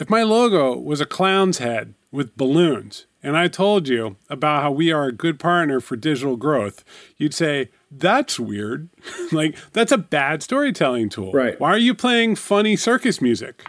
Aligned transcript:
If 0.00 0.10
my 0.10 0.24
logo 0.24 0.76
was 0.76 1.00
a 1.00 1.06
clown's 1.06 1.58
head 1.58 1.94
with 2.10 2.36
balloons, 2.36 3.06
and 3.22 3.36
I 3.36 3.46
told 3.46 3.86
you 3.86 4.16
about 4.28 4.60
how 4.60 4.72
we 4.72 4.90
are 4.90 5.04
a 5.04 5.12
good 5.12 5.38
partner 5.38 5.78
for 5.78 5.94
digital 5.94 6.36
growth, 6.36 6.82
you'd 7.16 7.32
say, 7.32 7.70
that's 7.92 8.40
weird. 8.40 8.88
like, 9.32 9.56
that's 9.72 9.92
a 9.92 9.98
bad 9.98 10.42
storytelling 10.42 11.10
tool. 11.10 11.30
Right. 11.30 11.60
Why 11.60 11.70
are 11.70 11.78
you 11.78 11.94
playing 11.94 12.34
funny 12.34 12.74
circus 12.74 13.22
music? 13.22 13.64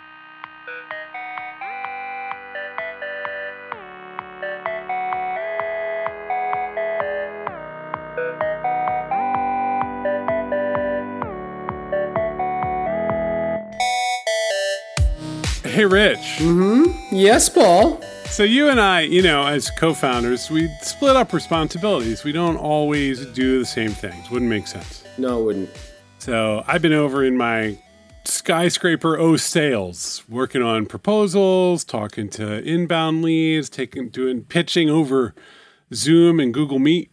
Rich. 15.88 16.38
Mm-hmm. 16.38 17.15
Yes, 17.15 17.49
Paul. 17.49 18.01
So 18.25 18.43
you 18.43 18.69
and 18.69 18.82
I, 18.82 19.01
you 19.01 19.21
know, 19.21 19.46
as 19.46 19.69
co-founders, 19.71 20.50
we 20.50 20.68
split 20.82 21.15
up 21.15 21.32
responsibilities. 21.32 22.23
We 22.23 22.32
don't 22.32 22.57
always 22.57 23.25
do 23.27 23.60
the 23.60 23.65
same 23.65 23.91
things. 23.91 24.29
Wouldn't 24.29 24.50
make 24.50 24.68
sense. 24.68 25.04
No, 25.18 25.41
it 25.41 25.43
wouldn't. 25.43 25.69
So 26.19 26.63
I've 26.68 26.82
been 26.82 26.93
over 26.93 27.24
in 27.24 27.37
my 27.37 27.77
skyscraper 28.25 29.18
O 29.19 29.37
sales, 29.37 30.24
working 30.27 30.61
on 30.61 30.87
proposals, 30.87 31.83
talking 31.83 32.30
to 32.30 32.63
inbound 32.63 33.22
leads, 33.22 33.69
taking 33.69 34.09
doing 34.09 34.44
pitching 34.44 34.89
over 34.89 35.36
Zoom 35.94 36.39
and 36.39 36.53
Google 36.53 36.80
Meet. 36.80 37.11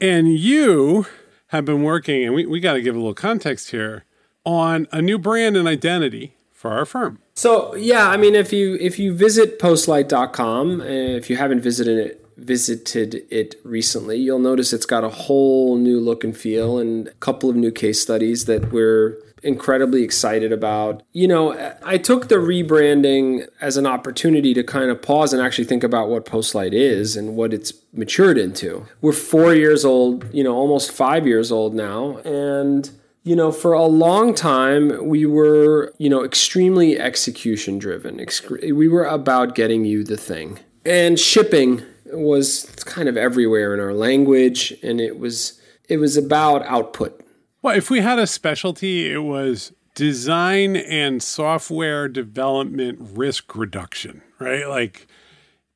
And 0.00 0.38
you 0.38 1.06
have 1.48 1.64
been 1.64 1.82
working, 1.82 2.24
and 2.24 2.34
we, 2.34 2.46
we 2.46 2.60
got 2.60 2.74
to 2.74 2.82
give 2.82 2.94
a 2.94 2.98
little 2.98 3.14
context 3.14 3.70
here, 3.70 4.04
on 4.44 4.86
a 4.92 5.02
new 5.02 5.18
brand 5.18 5.56
and 5.56 5.66
identity 5.66 6.36
for 6.64 6.72
our 6.72 6.86
firm. 6.86 7.18
So 7.34 7.74
yeah, 7.74 8.08
I 8.08 8.16
mean, 8.16 8.34
if 8.34 8.50
you 8.50 8.78
if 8.80 8.98
you 8.98 9.14
visit 9.14 9.58
postlight.com, 9.58 10.80
uh, 10.80 10.84
if 10.84 11.28
you 11.28 11.36
haven't 11.36 11.60
visited 11.60 11.98
it 11.98 12.26
visited 12.38 13.22
it 13.30 13.56
recently, 13.64 14.16
you'll 14.16 14.38
notice 14.38 14.72
it's 14.72 14.86
got 14.86 15.04
a 15.04 15.10
whole 15.10 15.76
new 15.76 16.00
look 16.00 16.24
and 16.24 16.34
feel 16.34 16.78
and 16.78 17.08
a 17.08 17.12
couple 17.26 17.50
of 17.50 17.54
new 17.54 17.70
case 17.70 18.00
studies 18.00 18.46
that 18.46 18.72
we're 18.72 19.18
incredibly 19.42 20.02
excited 20.02 20.52
about. 20.52 21.02
You 21.12 21.28
know, 21.28 21.76
I 21.84 21.98
took 21.98 22.28
the 22.28 22.36
rebranding 22.36 23.46
as 23.60 23.76
an 23.76 23.86
opportunity 23.86 24.54
to 24.54 24.64
kind 24.64 24.90
of 24.90 25.02
pause 25.02 25.34
and 25.34 25.42
actually 25.42 25.66
think 25.66 25.84
about 25.84 26.08
what 26.08 26.24
Postlight 26.24 26.72
is 26.72 27.14
and 27.14 27.36
what 27.36 27.52
it's 27.52 27.74
matured 27.92 28.38
into. 28.38 28.86
We're 29.02 29.12
4 29.12 29.54
years 29.54 29.84
old, 29.84 30.24
you 30.32 30.42
know, 30.42 30.56
almost 30.56 30.92
5 30.92 31.26
years 31.26 31.52
old 31.52 31.74
now, 31.74 32.16
and 32.24 32.90
you 33.24 33.34
know, 33.34 33.50
for 33.50 33.72
a 33.72 33.86
long 33.86 34.34
time, 34.34 35.08
we 35.08 35.24
were, 35.24 35.92
you 35.98 36.10
know, 36.10 36.22
extremely 36.22 36.98
execution 36.98 37.78
driven. 37.78 38.24
We 38.62 38.86
were 38.86 39.04
about 39.04 39.54
getting 39.54 39.86
you 39.86 40.04
the 40.04 40.18
thing. 40.18 40.60
And 40.84 41.18
shipping 41.18 41.82
was 42.12 42.66
kind 42.84 43.08
of 43.08 43.16
everywhere 43.16 43.74
in 43.74 43.80
our 43.80 43.94
language 43.94 44.74
and 44.82 45.00
it 45.00 45.18
was 45.18 45.60
it 45.88 45.96
was 45.96 46.16
about 46.16 46.62
output. 46.66 47.20
Well, 47.62 47.76
if 47.76 47.90
we 47.90 48.00
had 48.00 48.18
a 48.18 48.26
specialty, 48.26 49.10
it 49.10 49.22
was 49.22 49.72
design 49.94 50.76
and 50.76 51.22
software 51.22 52.08
development 52.08 52.98
risk 53.00 53.56
reduction, 53.56 54.22
right? 54.38 54.68
Like 54.68 55.06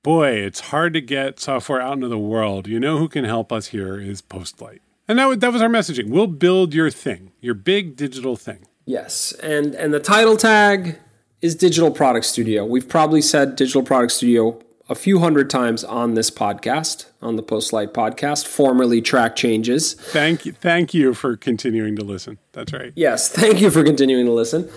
boy, 0.02 0.32
it's 0.32 0.60
hard 0.60 0.92
to 0.94 1.00
get 1.00 1.40
software 1.40 1.80
out 1.80 1.94
into 1.94 2.08
the 2.08 2.18
world. 2.18 2.66
You 2.66 2.78
know 2.78 2.98
who 2.98 3.08
can 3.08 3.24
help 3.24 3.52
us 3.52 3.68
here 3.68 3.98
is 3.98 4.20
Postlight. 4.20 4.80
And 5.08 5.18
that 5.18 5.26
was, 5.26 5.38
that 5.38 5.52
was 5.52 5.62
our 5.62 5.68
messaging. 5.68 6.08
We'll 6.10 6.26
build 6.26 6.74
your 6.74 6.90
thing, 6.90 7.32
your 7.40 7.54
big 7.54 7.96
digital 7.96 8.36
thing. 8.36 8.66
Yes, 8.84 9.32
and 9.42 9.74
and 9.74 9.92
the 9.92 10.00
title 10.00 10.36
tag 10.36 10.98
is 11.42 11.54
Digital 11.54 11.90
Product 11.90 12.24
Studio. 12.24 12.64
We've 12.64 12.88
probably 12.88 13.20
said 13.22 13.56
Digital 13.56 13.82
Product 13.82 14.12
Studio 14.12 14.60
a 14.88 14.94
few 14.94 15.18
hundred 15.18 15.50
times 15.50 15.84
on 15.84 16.14
this 16.14 16.30
podcast, 16.30 17.06
on 17.20 17.36
the 17.36 17.42
Postlight 17.42 17.88
podcast, 17.88 18.46
formerly 18.46 19.02
Track 19.02 19.36
Changes. 19.36 19.92
Thank 19.94 20.46
you, 20.46 20.52
thank 20.52 20.94
you 20.94 21.12
for 21.12 21.36
continuing 21.36 21.96
to 21.96 22.04
listen. 22.04 22.38
That's 22.52 22.72
right. 22.72 22.92
Yes, 22.96 23.28
thank 23.28 23.60
you 23.60 23.70
for 23.70 23.84
continuing 23.84 24.24
to 24.26 24.32
listen. 24.32 24.70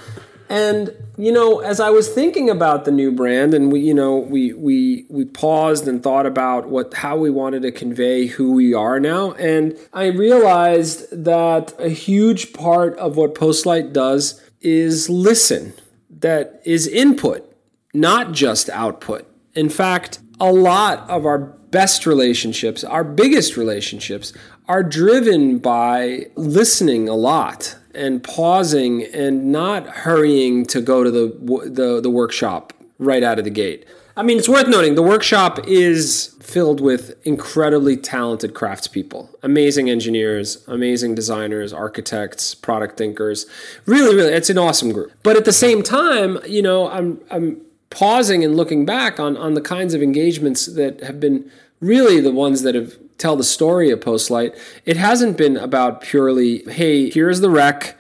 And 0.51 0.93
you 1.17 1.31
know, 1.31 1.59
as 1.59 1.79
I 1.79 1.91
was 1.91 2.09
thinking 2.09 2.49
about 2.49 2.83
the 2.83 2.91
new 2.91 3.09
brand, 3.09 3.53
and 3.53 3.71
we, 3.71 3.79
you 3.79 3.93
know, 3.93 4.17
we 4.17 4.51
we 4.51 5.05
we 5.07 5.23
paused 5.23 5.87
and 5.87 6.03
thought 6.03 6.25
about 6.25 6.67
what 6.67 6.93
how 6.93 7.15
we 7.15 7.29
wanted 7.29 7.61
to 7.61 7.71
convey 7.71 8.25
who 8.25 8.51
we 8.51 8.73
are 8.73 8.99
now, 8.99 9.31
and 9.35 9.77
I 9.93 10.07
realized 10.07 11.05
that 11.23 11.73
a 11.79 11.87
huge 11.87 12.51
part 12.51 12.97
of 12.97 13.15
what 13.15 13.33
Postlight 13.33 13.93
does 13.93 14.41
is 14.59 15.09
listen. 15.09 15.71
That 16.09 16.61
is 16.65 16.85
input, 16.85 17.49
not 17.93 18.33
just 18.33 18.69
output. 18.71 19.25
In 19.55 19.69
fact, 19.69 20.19
a 20.37 20.51
lot 20.51 21.09
of 21.09 21.25
our 21.25 21.37
best 21.37 22.05
relationships, 22.05 22.83
our 22.83 23.05
biggest 23.05 23.55
relationships, 23.55 24.33
are 24.67 24.83
driven 24.83 25.59
by 25.59 26.25
listening 26.35 27.07
a 27.07 27.15
lot 27.15 27.77
and 27.95 28.23
pausing 28.23 29.03
and 29.03 29.51
not 29.51 29.87
hurrying 29.87 30.65
to 30.67 30.81
go 30.81 31.03
to 31.03 31.11
the, 31.11 31.69
the, 31.69 32.01
the 32.01 32.09
workshop 32.09 32.73
right 32.97 33.23
out 33.23 33.39
of 33.39 33.45
the 33.45 33.51
gate. 33.51 33.85
I 34.17 34.23
mean, 34.23 34.37
it's 34.37 34.49
worth 34.49 34.67
noting 34.67 34.95
the 34.95 35.01
workshop 35.01 35.67
is 35.67 36.35
filled 36.41 36.81
with 36.81 37.15
incredibly 37.25 37.95
talented 37.95 38.53
craftspeople, 38.53 39.29
amazing 39.41 39.89
engineers, 39.89 40.63
amazing 40.67 41.15
designers, 41.15 41.71
architects, 41.71 42.53
product 42.53 42.97
thinkers. 42.97 43.45
Really, 43.85 44.15
really, 44.15 44.33
it's 44.33 44.49
an 44.49 44.57
awesome 44.57 44.91
group. 44.91 45.13
But 45.23 45.37
at 45.37 45.45
the 45.45 45.53
same 45.53 45.81
time, 45.81 46.39
you 46.45 46.61
know, 46.61 46.89
I'm 46.89 47.21
I'm 47.31 47.61
pausing 47.89 48.43
and 48.43 48.55
looking 48.55 48.85
back 48.85 49.19
on 49.19 49.37
on 49.37 49.53
the 49.53 49.61
kinds 49.61 49.93
of 49.93 50.03
engagements 50.03 50.65
that 50.65 51.01
have 51.01 51.19
been 51.19 51.49
really 51.81 52.21
the 52.21 52.31
ones 52.31 52.61
that 52.61 52.75
have 52.75 52.97
tell 53.17 53.35
the 53.35 53.43
story 53.43 53.91
of 53.91 53.99
Postlight, 53.99 54.57
it 54.85 54.97
hasn't 54.97 55.37
been 55.37 55.55
about 55.55 56.01
purely, 56.01 56.63
hey, 56.63 57.09
here's 57.09 57.39
the 57.39 57.49
rec. 57.51 57.97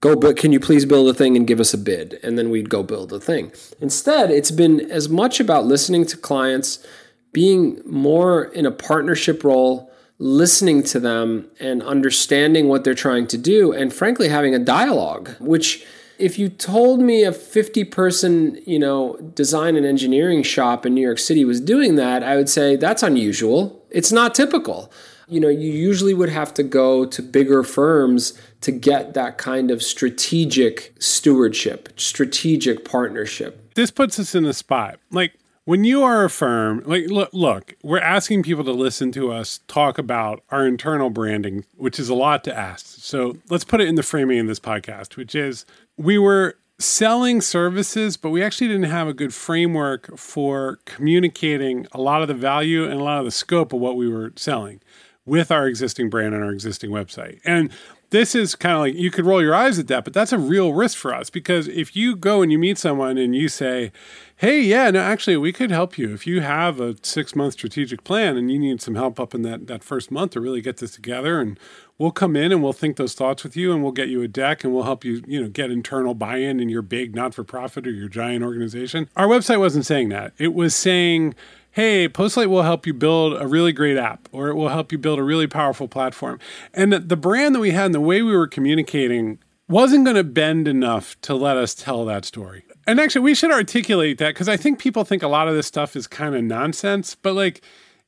Go, 0.00 0.16
but 0.16 0.36
can 0.36 0.52
you 0.52 0.60
please 0.60 0.84
build 0.84 1.08
a 1.08 1.14
thing 1.14 1.36
and 1.36 1.46
give 1.46 1.60
us 1.60 1.74
a 1.74 1.78
bid? 1.78 2.18
And 2.22 2.38
then 2.38 2.50
we'd 2.50 2.70
go 2.70 2.82
build 2.82 3.12
a 3.12 3.20
thing. 3.20 3.52
Instead, 3.80 4.30
it's 4.30 4.50
been 4.50 4.90
as 4.90 5.08
much 5.08 5.40
about 5.40 5.66
listening 5.66 6.06
to 6.06 6.16
clients, 6.16 6.84
being 7.32 7.80
more 7.84 8.44
in 8.44 8.64
a 8.64 8.70
partnership 8.70 9.44
role, 9.44 9.90
listening 10.18 10.82
to 10.84 11.00
them 11.00 11.50
and 11.60 11.82
understanding 11.82 12.68
what 12.68 12.84
they're 12.84 12.94
trying 12.94 13.26
to 13.28 13.38
do, 13.38 13.72
and 13.72 13.92
frankly, 13.92 14.28
having 14.28 14.54
a 14.54 14.58
dialogue, 14.58 15.30
which 15.40 15.84
if 16.18 16.38
you 16.38 16.48
told 16.48 17.00
me 17.00 17.24
a 17.24 17.32
50 17.32 17.84
person, 17.84 18.60
you 18.66 18.78
know, 18.78 19.16
design 19.34 19.76
and 19.76 19.86
engineering 19.86 20.42
shop 20.42 20.86
in 20.86 20.94
New 20.94 21.00
York 21.00 21.18
City 21.18 21.44
was 21.44 21.60
doing 21.60 21.96
that, 21.96 22.22
I 22.22 22.36
would 22.36 22.48
say 22.48 22.76
that's 22.76 23.02
unusual. 23.02 23.84
It's 23.90 24.12
not 24.12 24.34
typical. 24.34 24.90
You 25.28 25.40
know, 25.40 25.48
you 25.48 25.70
usually 25.70 26.14
would 26.14 26.28
have 26.28 26.52
to 26.54 26.62
go 26.62 27.06
to 27.06 27.22
bigger 27.22 27.62
firms 27.62 28.38
to 28.60 28.72
get 28.72 29.14
that 29.14 29.38
kind 29.38 29.70
of 29.70 29.82
strategic 29.82 30.94
stewardship, 30.98 31.88
strategic 31.96 32.84
partnership. 32.84 33.74
This 33.74 33.90
puts 33.90 34.18
us 34.18 34.34
in 34.34 34.44
a 34.44 34.52
spot. 34.52 34.98
Like 35.10 35.32
when 35.64 35.82
you 35.82 36.02
are 36.02 36.24
a 36.24 36.30
firm, 36.30 36.82
like 36.84 37.08
look, 37.08 37.30
look, 37.32 37.74
we're 37.82 38.00
asking 38.00 38.42
people 38.42 38.64
to 38.64 38.72
listen 38.72 39.12
to 39.12 39.32
us 39.32 39.60
talk 39.66 39.96
about 39.96 40.42
our 40.50 40.66
internal 40.66 41.08
branding, 41.08 41.64
which 41.76 41.98
is 41.98 42.08
a 42.08 42.14
lot 42.14 42.44
to 42.44 42.56
ask. 42.56 42.84
So 42.86 43.38
let's 43.48 43.64
put 43.64 43.80
it 43.80 43.88
in 43.88 43.94
the 43.94 44.02
framing 44.02 44.40
of 44.40 44.46
this 44.46 44.60
podcast, 44.60 45.16
which 45.16 45.34
is 45.34 45.64
we 45.96 46.18
were 46.18 46.56
selling 46.78 47.40
services, 47.40 48.16
but 48.16 48.30
we 48.30 48.42
actually 48.42 48.68
didn't 48.68 48.84
have 48.84 49.08
a 49.08 49.14
good 49.14 49.32
framework 49.32 50.18
for 50.18 50.80
communicating 50.84 51.86
a 51.92 52.00
lot 52.00 52.22
of 52.22 52.28
the 52.28 52.34
value 52.34 52.84
and 52.84 53.00
a 53.00 53.04
lot 53.04 53.18
of 53.18 53.24
the 53.24 53.30
scope 53.30 53.72
of 53.72 53.80
what 53.80 53.96
we 53.96 54.08
were 54.08 54.32
selling 54.36 54.80
with 55.26 55.50
our 55.50 55.66
existing 55.66 56.10
brand 56.10 56.34
and 56.34 56.44
our 56.44 56.52
existing 56.52 56.90
website. 56.90 57.40
And 57.44 57.70
this 58.14 58.36
is 58.36 58.54
kind 58.54 58.76
of 58.76 58.80
like 58.80 58.94
you 58.94 59.10
could 59.10 59.26
roll 59.26 59.42
your 59.42 59.56
eyes 59.56 59.76
at 59.76 59.88
that, 59.88 60.04
but 60.04 60.12
that's 60.12 60.32
a 60.32 60.38
real 60.38 60.72
risk 60.72 60.96
for 60.96 61.12
us 61.12 61.30
because 61.30 61.66
if 61.66 61.96
you 61.96 62.14
go 62.14 62.42
and 62.42 62.52
you 62.52 62.60
meet 62.60 62.78
someone 62.78 63.18
and 63.18 63.34
you 63.34 63.48
say, 63.48 63.90
Hey, 64.36 64.60
yeah, 64.62 64.88
no, 64.90 65.00
actually, 65.00 65.36
we 65.36 65.52
could 65.52 65.72
help 65.72 65.98
you. 65.98 66.14
If 66.14 66.24
you 66.24 66.40
have 66.40 66.78
a 66.78 66.94
six 67.02 67.34
month 67.34 67.54
strategic 67.54 68.04
plan 68.04 68.36
and 68.36 68.52
you 68.52 68.58
need 68.60 68.80
some 68.80 68.94
help 68.94 69.18
up 69.18 69.34
in 69.34 69.42
that, 69.42 69.66
that 69.66 69.82
first 69.82 70.12
month 70.12 70.32
to 70.32 70.40
really 70.40 70.60
get 70.60 70.76
this 70.76 70.92
together, 70.92 71.40
and 71.40 71.58
we'll 71.98 72.12
come 72.12 72.36
in 72.36 72.52
and 72.52 72.62
we'll 72.62 72.72
think 72.72 72.96
those 72.96 73.14
thoughts 73.14 73.42
with 73.42 73.56
you 73.56 73.72
and 73.72 73.82
we'll 73.82 73.90
get 73.90 74.08
you 74.08 74.22
a 74.22 74.28
deck 74.28 74.62
and 74.62 74.72
we'll 74.72 74.84
help 74.84 75.04
you, 75.04 75.24
you 75.26 75.42
know, 75.42 75.48
get 75.48 75.72
internal 75.72 76.14
buy 76.14 76.36
in 76.36 76.60
in 76.60 76.68
your 76.68 76.82
big 76.82 77.16
not 77.16 77.34
for 77.34 77.42
profit 77.42 77.84
or 77.84 77.90
your 77.90 78.08
giant 78.08 78.44
organization. 78.44 79.08
Our 79.16 79.26
website 79.26 79.58
wasn't 79.58 79.86
saying 79.86 80.10
that. 80.10 80.32
It 80.38 80.54
was 80.54 80.76
saying, 80.76 81.34
hey, 81.74 82.08
Postlight 82.08 82.46
will 82.46 82.62
help 82.62 82.86
you 82.86 82.94
build 82.94 83.40
a 83.40 83.48
really 83.48 83.72
great 83.72 83.96
app 83.96 84.28
or 84.30 84.48
it 84.48 84.54
will 84.54 84.68
help 84.68 84.92
you 84.92 84.98
build 84.98 85.18
a 85.18 85.24
really 85.24 85.48
powerful 85.48 85.88
platform. 85.88 86.38
And 86.72 86.92
the 86.92 87.16
brand 87.16 87.54
that 87.56 87.60
we 87.60 87.72
had 87.72 87.86
and 87.86 87.94
the 87.94 88.00
way 88.00 88.22
we 88.22 88.34
were 88.34 88.46
communicating 88.46 89.40
wasn't 89.68 90.04
going 90.04 90.16
to 90.16 90.22
bend 90.22 90.68
enough 90.68 91.20
to 91.22 91.34
let 91.34 91.56
us 91.56 91.74
tell 91.74 92.04
that 92.04 92.24
story. 92.24 92.64
And 92.86 93.00
actually, 93.00 93.22
we 93.22 93.34
should 93.34 93.50
articulate 93.50 94.18
that 94.18 94.34
because 94.34 94.48
I 94.48 94.56
think 94.56 94.78
people 94.78 95.04
think 95.04 95.24
a 95.24 95.28
lot 95.28 95.48
of 95.48 95.54
this 95.54 95.66
stuff 95.66 95.96
is 95.96 96.06
kind 96.06 96.36
of 96.36 96.44
nonsense, 96.44 97.16
but 97.16 97.34
like 97.34 97.60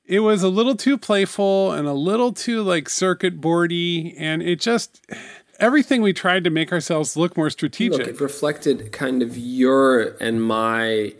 it 0.05 0.21
was 0.21 0.45
a 0.45 0.49
little 0.49 0.77
too 0.77 0.97
playful 0.97 1.73
and 1.73 1.89
a 1.89 1.93
little 1.93 2.33
too 2.33 2.63
like 2.63 2.89
circuit 2.89 3.41
boardy, 3.41 4.15
and 4.17 4.43
it 4.43 4.61
just 4.61 5.05
everything 5.59 6.03
we 6.03 6.13
tried 6.13 6.45
to 6.45 6.51
make 6.51 6.73
ourselves 6.73 7.17
look 7.17 7.37
more 7.37 7.51
strategic. 7.51 7.99
Look, 7.99 8.09
it 8.09 8.21
reflected 8.21 8.93
kind 8.93 9.23
of 9.23 9.37
your 9.37 10.15
and 10.21 10.43
my 10.43 11.15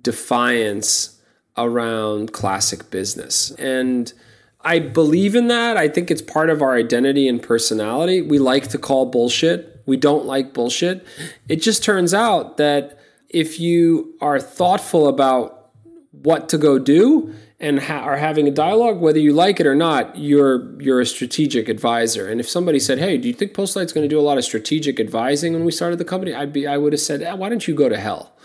defiance 0.00 1.15
around 1.56 2.32
classic 2.32 2.90
business. 2.90 3.50
And 3.52 4.12
I 4.60 4.78
believe 4.80 5.34
in 5.34 5.48
that. 5.48 5.76
I 5.76 5.88
think 5.88 6.10
it's 6.10 6.22
part 6.22 6.50
of 6.50 6.60
our 6.60 6.74
identity 6.74 7.28
and 7.28 7.42
personality. 7.42 8.20
We 8.20 8.38
like 8.38 8.68
to 8.68 8.78
call 8.78 9.06
bullshit. 9.06 9.80
We 9.86 9.96
don't 9.96 10.26
like 10.26 10.52
bullshit. 10.52 11.06
It 11.48 11.62
just 11.62 11.84
turns 11.84 12.12
out 12.12 12.56
that 12.56 12.98
if 13.28 13.60
you 13.60 14.14
are 14.20 14.40
thoughtful 14.40 15.06
about 15.06 15.70
what 16.10 16.48
to 16.48 16.58
go 16.58 16.78
do 16.78 17.34
and 17.60 17.80
ha- 17.80 18.00
are 18.00 18.16
having 18.16 18.46
a 18.48 18.50
dialogue, 18.50 19.00
whether 19.00 19.18
you 19.18 19.32
like 19.32 19.60
it 19.60 19.66
or 19.66 19.74
not, 19.74 20.18
you're 20.18 20.80
you're 20.80 21.00
a 21.00 21.06
strategic 21.06 21.68
advisor. 21.68 22.28
And 22.28 22.40
if 22.40 22.48
somebody 22.48 22.78
said, 22.78 22.98
"Hey, 22.98 23.16
do 23.16 23.28
you 23.28 23.34
think 23.34 23.54
Postlight's 23.54 23.92
going 23.92 24.04
to 24.04 24.08
do 24.08 24.18
a 24.18 24.22
lot 24.22 24.36
of 24.36 24.44
strategic 24.44 25.00
advising 25.00 25.52
when 25.52 25.64
we 25.64 25.72
started 25.72 25.98
the 25.98 26.04
company?" 26.04 26.34
I'd 26.34 26.52
be 26.52 26.66
I 26.66 26.76
would 26.76 26.92
have 26.92 27.00
said, 27.00 27.22
eh, 27.22 27.32
"Why 27.32 27.48
don't 27.48 27.66
you 27.66 27.74
go 27.74 27.88
to 27.88 27.96
hell?" 27.96 28.35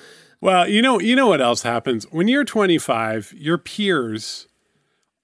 Well, 0.42 0.68
you 0.68 0.82
know, 0.82 1.00
you 1.00 1.16
know 1.16 1.28
what 1.28 1.40
else 1.40 1.62
happens 1.62 2.06
when 2.12 2.28
you're 2.28 2.44
25. 2.44 3.34
Your 3.38 3.60
peers 3.60 4.48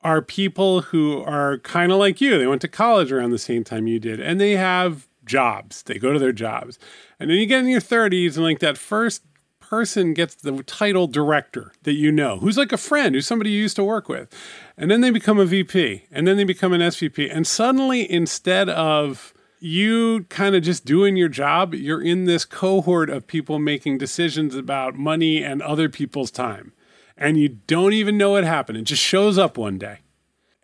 are 0.02 0.22
people 0.22 0.82
who 0.82 1.24
are 1.24 1.58
kind 1.58 1.92
of 1.92 1.98
like 1.98 2.22
you. 2.22 2.38
They 2.38 2.46
went 2.46 2.62
to 2.62 2.68
college 2.68 3.12
around 3.12 3.32
the 3.32 3.40
same 3.40 3.64
time 3.64 3.88
you 3.88 4.00
did, 4.00 4.20
and 4.20 4.40
they 4.40 4.52
have 4.52 5.08
jobs. 5.26 5.82
They 5.82 5.98
go 5.98 6.14
to 6.14 6.20
their 6.20 6.32
jobs, 6.32 6.78
and 7.20 7.32
then 7.32 7.38
you 7.38 7.48
get 7.48 7.62
in 7.62 7.68
your 7.68 7.82
30s, 7.82 8.36
and 8.36 8.44
like 8.44 8.60
that 8.60 8.78
first 8.78 9.24
person 9.60 10.14
gets 10.14 10.36
the 10.36 10.64
title 10.64 11.08
director 11.08 11.74
that 11.84 11.94
you 11.94 12.12
know, 12.12 12.38
who's 12.38 12.58
like 12.58 12.72
a 12.72 12.78
friend, 12.78 13.16
who's 13.16 13.28
somebody 13.28 13.50
you 13.50 13.62
used 13.62 13.76
to 13.76 13.84
work 13.84 14.08
with. 14.08 14.34
And 14.78 14.90
then 14.90 15.02
they 15.02 15.10
become 15.10 15.40
a 15.40 15.46
VP, 15.46 16.06
and 16.12 16.28
then 16.28 16.38
they 16.38 16.44
become 16.44 16.74
an 16.74 16.82
SVP. 16.82 17.36
And 17.36 17.48
suddenly, 17.48 18.10
instead 18.10 18.70
of 18.70 19.34
you 19.60 20.26
kind 20.30 20.56
of 20.56 20.64
just 20.64 20.86
doing 20.86 21.16
your 21.16 21.30
job, 21.30 21.74
you're 21.74 22.02
in 22.02 22.26
this 22.26 22.46
cohort 22.46 23.10
of 23.10 23.28
people 23.28 23.60
making 23.60 23.98
decisions 23.98 24.56
about 24.56 24.96
money 24.96 25.44
and 25.44 25.62
other 25.62 25.90
people's 25.90 26.32
time. 26.32 26.74
And 27.18 27.38
you 27.38 27.50
don't 27.50 27.94
even 27.94 28.18
know 28.18 28.36
it 28.36 28.44
happened. 28.44 28.78
It 28.78 28.84
just 28.84 29.02
shows 29.02 29.38
up 29.38 29.58
one 29.58 29.78
day. 29.78 30.00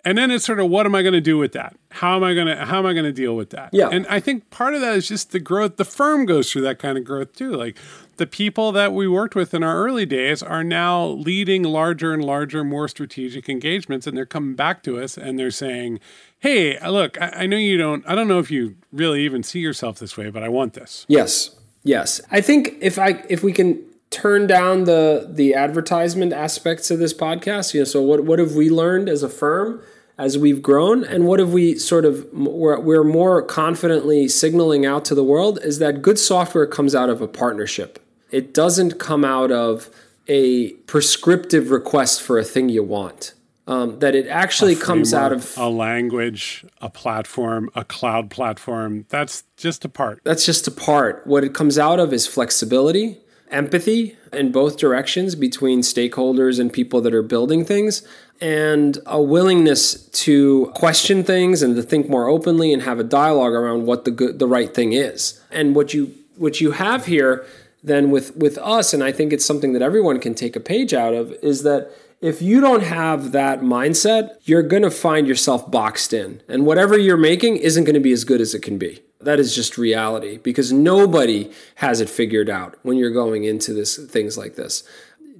And 0.05 0.17
then 0.17 0.31
it's 0.31 0.43
sort 0.43 0.59
of 0.59 0.69
what 0.69 0.85
am 0.85 0.95
I 0.95 1.01
going 1.01 1.13
to 1.13 1.21
do 1.21 1.37
with 1.37 1.53
that? 1.53 1.77
How 1.89 2.17
am 2.17 2.23
I 2.23 2.33
going 2.33 2.47
to 2.47 2.57
how 2.65 2.79
am 2.79 2.85
I 2.85 2.91
going 2.91 3.05
to 3.05 3.13
deal 3.13 3.37
with 3.37 3.51
that? 3.51 3.69
Yeah. 3.71 3.87
And 3.89 4.05
I 4.07 4.19
think 4.19 4.49
part 4.49 4.73
of 4.73 4.81
that 4.81 4.95
is 4.95 5.07
just 5.07 5.31
the 5.31 5.39
growth. 5.39 5.77
The 5.77 5.85
firm 5.85 6.25
goes 6.25 6.51
through 6.51 6.63
that 6.63 6.77
kind 6.77 6.97
of 6.97 7.05
growth 7.05 7.33
too. 7.33 7.51
Like 7.53 7.77
the 8.17 8.27
people 8.27 8.73
that 8.73 8.91
we 8.91 9.07
worked 9.07 9.33
with 9.33 9.53
in 9.53 9.63
our 9.63 9.77
early 9.77 10.05
days 10.05 10.43
are 10.43 10.63
now 10.63 11.05
leading 11.05 11.63
larger 11.63 12.13
and 12.13 12.23
larger, 12.23 12.65
more 12.65 12.89
strategic 12.89 13.47
engagements, 13.47 14.05
and 14.05 14.17
they're 14.17 14.25
coming 14.25 14.55
back 14.55 14.83
to 14.83 14.99
us 14.99 15.17
and 15.17 15.39
they're 15.39 15.51
saying, 15.51 16.01
"Hey, 16.43 16.77
look, 16.87 17.19
I, 17.21 17.29
I 17.43 17.45
know 17.45 17.57
you 17.57 17.77
don't. 17.77 18.03
I 18.07 18.15
don't 18.15 18.27
know 18.27 18.39
if 18.39 18.51
you 18.51 18.75
really 18.91 19.23
even 19.23 19.43
see 19.43 19.59
yourself 19.59 19.99
this 19.99 20.17
way, 20.17 20.29
but 20.29 20.43
I 20.43 20.49
want 20.49 20.73
this." 20.73 21.05
Yes, 21.07 21.55
yes. 21.83 22.21
I 22.31 22.41
think 22.41 22.75
if 22.81 22.99
I 22.99 23.23
if 23.29 23.43
we 23.43 23.51
can 23.51 23.81
turn 24.09 24.45
down 24.47 24.83
the 24.83 25.27
the 25.29 25.55
advertisement 25.55 26.33
aspects 26.33 26.91
of 26.91 26.99
this 26.99 27.13
podcast, 27.13 27.73
you 27.73 27.81
know, 27.81 27.85
so 27.85 28.01
what 28.01 28.23
what 28.23 28.39
have 28.39 28.53
we 28.53 28.69
learned 28.69 29.09
as 29.09 29.23
a 29.23 29.29
firm? 29.29 29.81
as 30.15 30.37
we've 30.37 30.61
grown 30.61 31.03
and 31.03 31.25
what 31.25 31.39
have 31.39 31.51
we 31.51 31.75
sort 31.75 32.05
of 32.05 32.31
we're, 32.31 32.79
we're 32.79 33.03
more 33.03 33.41
confidently 33.41 34.27
signaling 34.27 34.85
out 34.85 35.03
to 35.03 35.15
the 35.15 35.23
world 35.23 35.57
is 35.63 35.79
that 35.79 36.03
good 36.03 36.19
software 36.19 36.67
comes 36.67 36.93
out 36.93 37.09
of 37.09 37.19
a 37.19 37.27
partnership 37.27 37.97
it 38.33 38.53
doesn't 38.53 38.99
come 38.99 39.23
out 39.23 39.51
of 39.51 39.89
a 40.27 40.71
prescriptive 40.87 41.69
request 41.69 42.21
for 42.21 42.39
a 42.39 42.43
thing 42.43 42.67
you 42.67 42.83
want. 42.83 43.33
Um, 43.65 43.99
that 43.99 44.13
it 44.13 44.27
actually 44.27 44.75
comes 44.75 45.13
out 45.13 45.31
of 45.31 45.57
a 45.57 45.69
language, 45.69 46.65
a 46.81 46.89
platform, 46.89 47.69
a 47.75 47.85
cloud 47.85 48.29
platform. 48.29 49.05
That's 49.07 49.45
just 49.55 49.85
a 49.85 49.89
part. 49.89 50.19
That's 50.25 50.45
just 50.45 50.67
a 50.67 50.71
part. 50.71 51.25
What 51.25 51.45
it 51.45 51.53
comes 51.53 51.79
out 51.79 51.97
of 51.97 52.11
is 52.11 52.27
flexibility, 52.27 53.19
empathy 53.49 54.17
in 54.33 54.51
both 54.51 54.77
directions 54.77 55.35
between 55.35 55.79
stakeholders 55.79 56.59
and 56.59 56.73
people 56.73 56.99
that 57.01 57.13
are 57.13 57.23
building 57.23 57.63
things, 57.63 58.05
and 58.41 58.97
a 59.05 59.21
willingness 59.21 60.07
to 60.09 60.69
question 60.75 61.23
things 61.23 61.61
and 61.61 61.77
to 61.77 61.83
think 61.83 62.09
more 62.09 62.27
openly 62.27 62.73
and 62.73 62.81
have 62.81 62.99
a 62.99 63.03
dialogue 63.03 63.53
around 63.53 63.85
what 63.85 64.03
the 64.03 64.11
good, 64.11 64.39
the 64.39 64.47
right 64.47 64.75
thing 64.75 64.91
is. 64.91 65.41
And 65.51 65.73
what 65.73 65.93
you 65.93 66.13
what 66.35 66.59
you 66.59 66.71
have 66.71 67.05
here 67.05 67.45
then 67.83 68.09
with 68.09 68.35
with 68.35 68.57
us 68.59 68.93
and 68.93 69.03
i 69.03 69.11
think 69.11 69.33
it's 69.33 69.45
something 69.45 69.73
that 69.73 69.81
everyone 69.81 70.19
can 70.19 70.33
take 70.33 70.55
a 70.55 70.59
page 70.59 70.93
out 70.93 71.13
of 71.13 71.31
is 71.43 71.63
that 71.63 71.91
if 72.23 72.41
you 72.41 72.61
don't 72.61 72.83
have 72.83 73.33
that 73.33 73.59
mindset 73.59 74.37
you're 74.43 74.63
going 74.63 74.81
to 74.81 74.89
find 74.89 75.27
yourself 75.27 75.69
boxed 75.69 76.13
in 76.13 76.41
and 76.47 76.65
whatever 76.65 76.97
you're 76.97 77.17
making 77.17 77.57
isn't 77.57 77.83
going 77.83 77.93
to 77.93 77.99
be 77.99 78.13
as 78.13 78.23
good 78.23 78.39
as 78.39 78.55
it 78.55 78.61
can 78.61 78.77
be. 78.77 79.01
That 79.19 79.39
is 79.39 79.53
just 79.53 79.77
reality 79.77 80.37
because 80.37 80.71
nobody 80.71 81.51
has 81.75 82.01
it 82.01 82.09
figured 82.09 82.49
out 82.49 82.77
when 82.83 82.97
you're 82.97 83.11
going 83.11 83.43
into 83.43 83.73
this 83.73 83.97
things 83.97 84.37
like 84.37 84.55
this. 84.55 84.83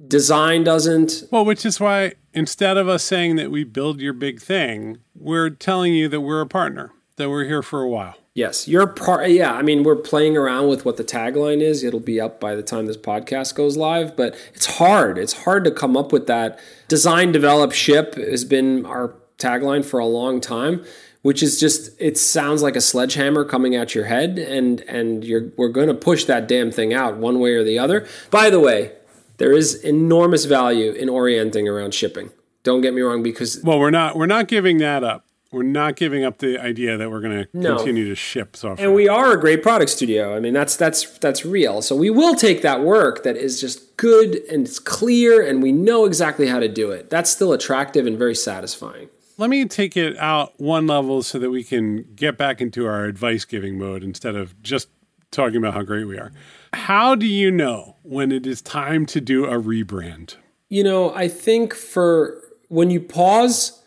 Design 0.06 0.62
doesn't. 0.62 1.24
Well 1.30 1.44
which 1.44 1.64
is 1.64 1.80
why 1.80 2.12
instead 2.34 2.76
of 2.76 2.88
us 2.88 3.02
saying 3.02 3.36
that 3.36 3.50
we 3.50 3.64
build 3.64 4.00
your 4.00 4.12
big 4.12 4.40
thing 4.40 4.98
we're 5.14 5.50
telling 5.50 5.94
you 5.94 6.08
that 6.08 6.20
we're 6.20 6.42
a 6.42 6.46
partner 6.46 6.92
that 7.16 7.30
we're 7.30 7.44
here 7.44 7.62
for 7.62 7.80
a 7.80 7.88
while 7.88 8.16
Yes, 8.34 8.66
you're 8.66 8.88
part. 8.88 9.30
Yeah, 9.30 9.52
I 9.52 9.62
mean, 9.62 9.84
we're 9.84 9.94
playing 9.94 10.36
around 10.36 10.66
with 10.66 10.84
what 10.84 10.96
the 10.96 11.04
tagline 11.04 11.60
is. 11.60 11.84
It'll 11.84 12.00
be 12.00 12.20
up 12.20 12.40
by 12.40 12.56
the 12.56 12.64
time 12.64 12.86
this 12.86 12.96
podcast 12.96 13.54
goes 13.54 13.76
live, 13.76 14.16
but 14.16 14.34
it's 14.52 14.66
hard. 14.66 15.18
It's 15.18 15.44
hard 15.44 15.62
to 15.64 15.70
come 15.70 15.96
up 15.96 16.12
with 16.12 16.26
that. 16.26 16.58
Design, 16.88 17.30
develop, 17.30 17.70
ship 17.70 18.16
has 18.16 18.44
been 18.44 18.84
our 18.86 19.14
tagline 19.38 19.84
for 19.84 20.00
a 20.00 20.06
long 20.06 20.40
time, 20.40 20.84
which 21.22 21.44
is 21.44 21.60
just 21.60 21.92
it 22.00 22.18
sounds 22.18 22.60
like 22.60 22.74
a 22.74 22.80
sledgehammer 22.80 23.44
coming 23.44 23.76
at 23.76 23.94
your 23.94 24.06
head, 24.06 24.36
and 24.36 24.80
and 24.80 25.22
you're 25.22 25.52
we're 25.56 25.68
going 25.68 25.88
to 25.88 25.94
push 25.94 26.24
that 26.24 26.48
damn 26.48 26.72
thing 26.72 26.92
out 26.92 27.16
one 27.16 27.38
way 27.38 27.54
or 27.54 27.62
the 27.62 27.78
other. 27.78 28.04
By 28.32 28.50
the 28.50 28.58
way, 28.58 28.90
there 29.36 29.52
is 29.52 29.76
enormous 29.76 30.44
value 30.44 30.90
in 30.90 31.08
orienting 31.08 31.68
around 31.68 31.94
shipping. 31.94 32.30
Don't 32.64 32.80
get 32.80 32.94
me 32.94 33.02
wrong, 33.02 33.22
because 33.22 33.62
well, 33.62 33.78
we're 33.78 33.90
not 33.90 34.16
we're 34.16 34.26
not 34.26 34.48
giving 34.48 34.78
that 34.78 35.04
up 35.04 35.24
we're 35.54 35.62
not 35.62 35.96
giving 35.96 36.24
up 36.24 36.38
the 36.38 36.58
idea 36.58 36.96
that 36.96 37.10
we're 37.10 37.20
going 37.20 37.44
to 37.44 37.48
no. 37.52 37.76
continue 37.76 38.08
to 38.08 38.14
ship 38.14 38.56
software. 38.56 38.86
And 38.86 38.94
we 38.94 39.08
are 39.08 39.32
a 39.32 39.40
great 39.40 39.62
product 39.62 39.90
studio. 39.90 40.36
I 40.36 40.40
mean, 40.40 40.52
that's 40.52 40.76
that's 40.76 41.18
that's 41.18 41.44
real. 41.44 41.80
So 41.80 41.96
we 41.96 42.10
will 42.10 42.34
take 42.34 42.62
that 42.62 42.82
work 42.82 43.22
that 43.22 43.36
is 43.36 43.60
just 43.60 43.96
good 43.96 44.36
and 44.50 44.66
it's 44.66 44.78
clear 44.78 45.46
and 45.46 45.62
we 45.62 45.72
know 45.72 46.04
exactly 46.04 46.48
how 46.48 46.58
to 46.58 46.68
do 46.68 46.90
it. 46.90 47.08
That's 47.08 47.30
still 47.30 47.52
attractive 47.52 48.06
and 48.06 48.18
very 48.18 48.34
satisfying. 48.34 49.08
Let 49.36 49.50
me 49.50 49.64
take 49.64 49.96
it 49.96 50.16
out 50.18 50.52
one 50.58 50.86
level 50.86 51.22
so 51.22 51.38
that 51.38 51.50
we 51.50 51.64
can 51.64 52.04
get 52.14 52.36
back 52.36 52.60
into 52.60 52.86
our 52.86 53.04
advice 53.04 53.44
giving 53.44 53.78
mode 53.78 54.04
instead 54.04 54.36
of 54.36 54.60
just 54.62 54.88
talking 55.30 55.56
about 55.56 55.74
how 55.74 55.82
great 55.82 56.04
we 56.04 56.18
are. 56.18 56.32
How 56.72 57.14
do 57.14 57.26
you 57.26 57.50
know 57.50 57.96
when 58.02 58.32
it 58.32 58.46
is 58.46 58.62
time 58.62 59.06
to 59.06 59.20
do 59.20 59.44
a 59.44 59.60
rebrand? 59.60 60.36
You 60.68 60.84
know, 60.84 61.14
I 61.14 61.28
think 61.28 61.74
for 61.74 62.40
when 62.68 62.90
you 62.90 63.00
pause 63.00 63.80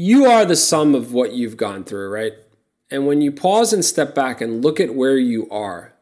you 0.00 0.26
are 0.26 0.44
the 0.44 0.54
sum 0.54 0.94
of 0.94 1.12
what 1.12 1.32
you've 1.32 1.56
gone 1.56 1.82
through, 1.82 2.08
right? 2.08 2.34
And 2.88 3.08
when 3.08 3.20
you 3.20 3.32
pause 3.32 3.72
and 3.72 3.84
step 3.84 4.14
back 4.14 4.40
and 4.40 4.64
look 4.64 4.78
at 4.78 4.94
where 4.94 5.18
you 5.18 5.50
are, 5.50 5.92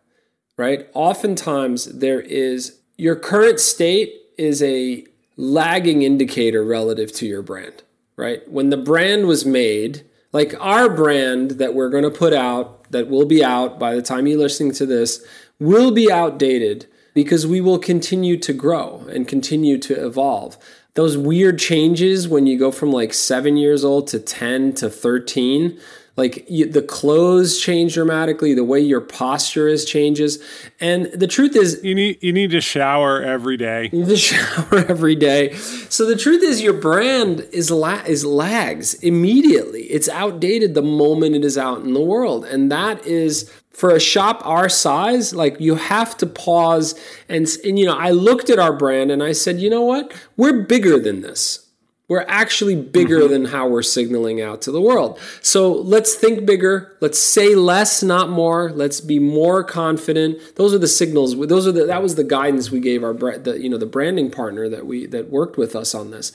right? 0.58 0.86
Oftentimes 0.92 1.86
there 1.86 2.20
is 2.20 2.78
your 2.98 3.16
current 3.16 3.58
state 3.58 4.12
is 4.36 4.62
a 4.62 5.06
lagging 5.38 6.02
indicator 6.02 6.62
relative 6.62 7.10
to 7.14 7.26
your 7.26 7.40
brand, 7.40 7.84
right? 8.16 8.46
When 8.50 8.68
the 8.68 8.76
brand 8.76 9.26
was 9.26 9.46
made, 9.46 10.04
like 10.30 10.54
our 10.60 10.90
brand 10.90 11.52
that 11.52 11.74
we're 11.74 11.88
going 11.88 12.04
to 12.04 12.10
put 12.10 12.34
out, 12.34 12.90
that 12.90 13.08
will 13.08 13.24
be 13.24 13.42
out 13.42 13.78
by 13.78 13.94
the 13.94 14.02
time 14.02 14.26
you're 14.26 14.38
listening 14.38 14.72
to 14.72 14.84
this, 14.84 15.26
will 15.58 15.90
be 15.90 16.12
outdated 16.12 16.86
because 17.14 17.46
we 17.46 17.62
will 17.62 17.78
continue 17.78 18.36
to 18.36 18.52
grow 18.52 19.06
and 19.08 19.26
continue 19.26 19.78
to 19.78 19.94
evolve 20.04 20.58
those 20.96 21.16
weird 21.16 21.58
changes 21.58 22.26
when 22.26 22.46
you 22.46 22.58
go 22.58 22.72
from 22.72 22.90
like 22.90 23.14
seven 23.14 23.56
years 23.56 23.84
old 23.84 24.08
to 24.08 24.18
10 24.18 24.74
to 24.74 24.90
13 24.90 25.78
like 26.16 26.46
you, 26.48 26.66
the 26.70 26.82
clothes 26.82 27.60
change 27.60 27.94
dramatically 27.94 28.54
the 28.54 28.64
way 28.64 28.80
your 28.80 29.02
posture 29.02 29.68
is 29.68 29.84
changes. 29.84 30.42
And 30.80 31.06
the 31.06 31.26
truth 31.26 31.54
is 31.54 31.80
you 31.84 31.94
need 31.94 32.22
you 32.22 32.32
need 32.32 32.50
to 32.52 32.60
shower 32.60 33.22
every 33.22 33.56
day. 33.56 33.90
You 33.92 34.00
need 34.00 34.08
to 34.08 34.16
shower 34.16 34.78
every 34.88 35.14
day. 35.14 35.52
So 35.54 36.06
the 36.06 36.16
truth 36.16 36.42
is 36.42 36.62
your 36.62 36.72
brand 36.72 37.40
is 37.52 37.70
la- 37.70 38.02
is 38.06 38.24
lags 38.24 38.94
immediately. 38.94 39.82
It's 39.84 40.08
outdated 40.08 40.74
the 40.74 40.82
moment 40.82 41.34
it 41.34 41.44
is 41.44 41.58
out 41.58 41.80
in 41.80 41.92
the 41.92 42.00
world. 42.00 42.46
And 42.46 42.72
that 42.72 43.04
is 43.06 43.52
for 43.76 43.90
a 43.90 44.00
shop 44.00 44.40
our 44.46 44.70
size, 44.70 45.34
like 45.34 45.60
you 45.60 45.74
have 45.74 46.16
to 46.16 46.26
pause 46.26 46.98
and, 47.28 47.46
and 47.62 47.78
you 47.78 47.84
know, 47.84 47.96
I 47.96 48.10
looked 48.10 48.48
at 48.48 48.58
our 48.58 48.72
brand 48.72 49.10
and 49.10 49.22
I 49.22 49.32
said, 49.32 49.60
you 49.60 49.68
know 49.68 49.82
what? 49.82 50.14
We're 50.34 50.62
bigger 50.62 50.98
than 50.98 51.20
this. 51.20 51.66
We're 52.08 52.24
actually 52.26 52.76
bigger 52.76 53.20
mm-hmm. 53.20 53.32
than 53.32 53.44
how 53.46 53.68
we're 53.68 53.82
signaling 53.82 54.40
out 54.40 54.62
to 54.62 54.72
the 54.72 54.80
world. 54.80 55.18
So 55.42 55.72
let's 55.72 56.14
think 56.14 56.46
bigger. 56.46 56.96
Let's 57.00 57.18
say 57.18 57.54
less, 57.54 58.02
not 58.02 58.30
more. 58.30 58.70
Let's 58.70 59.02
be 59.02 59.18
more 59.18 59.62
confident. 59.62 60.38
Those 60.54 60.72
are 60.72 60.78
the 60.78 60.88
signals. 60.88 61.36
Those 61.36 61.66
are 61.66 61.72
the, 61.72 61.84
that 61.84 62.02
was 62.02 62.14
the 62.14 62.24
guidance 62.24 62.70
we 62.70 62.80
gave 62.80 63.04
our 63.04 63.12
the, 63.12 63.60
you 63.60 63.68
know 63.68 63.76
the 63.76 63.86
branding 63.86 64.30
partner 64.30 64.68
that 64.68 64.86
we 64.86 65.06
that 65.06 65.30
worked 65.30 65.58
with 65.58 65.76
us 65.76 65.94
on 65.94 66.12
this. 66.12 66.32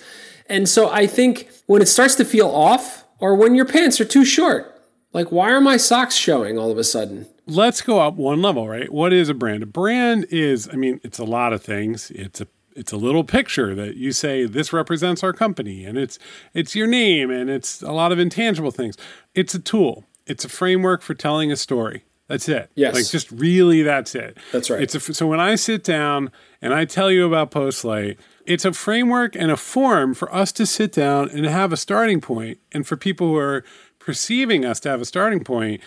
And 0.48 0.68
so 0.68 0.92
I 0.92 1.08
think 1.08 1.50
when 1.66 1.82
it 1.82 1.88
starts 1.88 2.16
to 2.16 2.26
feel 2.26 2.50
off, 2.50 3.06
or 3.20 3.36
when 3.36 3.56
your 3.56 3.66
pants 3.66 4.02
are 4.02 4.06
too 4.06 4.26
short, 4.26 4.71
Like, 5.14 5.32
why 5.32 5.52
are 5.52 5.62
my 5.62 5.78
socks 5.78 6.16
showing 6.16 6.58
all 6.58 6.72
of 6.72 6.78
a 6.78 6.84
sudden? 6.84 7.28
Let's 7.46 7.82
go 7.82 8.00
up 8.00 8.16
one 8.16 8.42
level, 8.42 8.68
right? 8.68 8.92
What 8.92 9.12
is 9.12 9.30
a 9.30 9.34
brand? 9.34 9.64
A 9.64 9.66
brand 9.66 10.26
is, 10.30 10.70
I 10.72 10.76
mean, 10.76 11.02
it's 11.04 11.20
a 11.20 11.26
lot 11.26 11.54
of 11.54 11.62
things. 11.62 12.12
It's 12.12 12.40
a 12.42 12.48
it's 12.74 12.94
a 12.94 12.98
little 12.98 13.26
picture 13.26 13.76
that 13.76 13.98
you 13.98 14.14
say 14.14 14.46
this 14.46 14.72
represents 14.72 15.24
our 15.24 15.34
company 15.34 15.84
and 15.84 15.98
it's 15.98 16.18
it's 16.54 16.74
your 16.74 16.88
name 16.88 17.30
and 17.30 17.50
it's 17.50 17.82
a 17.82 17.92
lot 17.92 18.14
of 18.14 18.20
intangible 18.20 18.72
things. 18.72 18.96
It's 19.36 19.54
a 19.54 19.60
tool. 19.60 20.06
It's 20.26 20.46
a 20.46 20.50
framework 20.50 21.02
for 21.02 21.14
telling 21.14 21.52
a 21.52 21.58
story. 21.58 22.06
That's 22.28 22.48
it. 22.48 22.72
Yes. 22.76 22.96
Like 22.96 23.10
just 23.10 23.30
really 23.30 23.84
that's 23.84 24.16
it. 24.16 24.38
That's 24.54 24.70
right. 24.70 24.82
It's 24.82 24.96
a, 24.96 25.14
so 25.14 25.28
when 25.28 25.42
I 25.42 25.56
sit 25.56 25.84
down 25.84 26.32
and 26.62 26.74
I 26.74 26.86
tell 26.86 27.12
you 27.12 27.28
about 27.28 27.52
Postlight, 27.52 28.16
it's 28.46 28.64
a 28.64 28.72
framework 28.72 29.36
and 29.36 29.52
a 29.52 29.58
form 29.58 30.14
for 30.14 30.34
us 30.34 30.54
to 30.54 30.66
sit 30.66 30.94
down 30.94 31.30
and 31.30 31.46
have 31.46 31.74
a 31.74 31.78
starting 31.78 32.22
point 32.22 32.60
and 32.72 32.88
for 32.88 32.96
people 32.96 33.28
who 33.28 33.36
are 33.36 33.66
perceiving 34.04 34.66
us 34.66 34.80
to 34.82 34.90
have 34.90 35.02
a 35.02 35.06
starting 35.06 35.44
point 35.44 35.82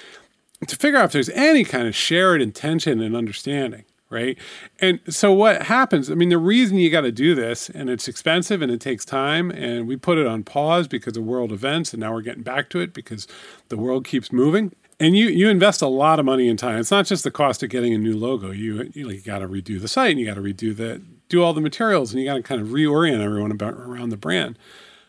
to 0.66 0.76
figure 0.76 0.98
out 0.98 1.06
if 1.06 1.12
there's 1.12 1.28
any 1.30 1.64
kind 1.64 1.86
of 1.86 1.94
shared 1.94 2.40
intention 2.40 3.00
and 3.00 3.16
understanding 3.16 3.84
right? 4.10 4.38
And 4.80 5.00
so 5.08 5.32
what 5.32 5.62
happens? 5.62 6.10
I 6.10 6.14
mean, 6.14 6.28
the 6.28 6.38
reason 6.38 6.78
you 6.78 6.88
got 6.88 7.00
to 7.00 7.10
do 7.10 7.34
this, 7.34 7.68
and 7.68 7.90
it's 7.90 8.06
expensive 8.06 8.62
and 8.62 8.70
it 8.70 8.80
takes 8.80 9.04
time, 9.04 9.50
and 9.50 9.88
we 9.88 9.96
put 9.96 10.18
it 10.18 10.26
on 10.26 10.44
pause 10.44 10.86
because 10.86 11.16
of 11.16 11.24
world 11.24 11.50
events, 11.50 11.92
and 11.92 12.00
now 12.00 12.12
we're 12.12 12.22
getting 12.22 12.44
back 12.44 12.70
to 12.70 12.80
it 12.80 12.94
because 12.94 13.26
the 13.70 13.76
world 13.76 14.04
keeps 14.06 14.32
moving. 14.32 14.72
And 15.00 15.16
you 15.16 15.26
you 15.26 15.48
invest 15.48 15.82
a 15.82 15.88
lot 15.88 16.20
of 16.20 16.24
money 16.24 16.48
and 16.48 16.56
time. 16.56 16.78
It's 16.78 16.92
not 16.92 17.06
just 17.06 17.24
the 17.24 17.30
cost 17.32 17.64
of 17.64 17.70
getting 17.70 17.92
a 17.92 17.98
new 17.98 18.16
logo. 18.16 18.52
You 18.52 18.88
you, 18.94 19.10
you 19.10 19.20
got 19.20 19.40
to 19.40 19.48
redo 19.48 19.80
the 19.80 19.88
site, 19.88 20.12
and 20.12 20.20
you 20.20 20.26
got 20.26 20.34
to 20.34 20.40
redo 20.40 20.76
the 20.76 21.02
do 21.28 21.42
all 21.42 21.52
the 21.52 21.60
materials, 21.60 22.12
and 22.12 22.20
you 22.22 22.28
got 22.28 22.34
to 22.34 22.42
kind 22.42 22.60
of 22.60 22.68
reorient 22.68 23.20
everyone 23.20 23.50
about 23.50 23.74
around 23.74 24.10
the 24.10 24.16
brand 24.16 24.56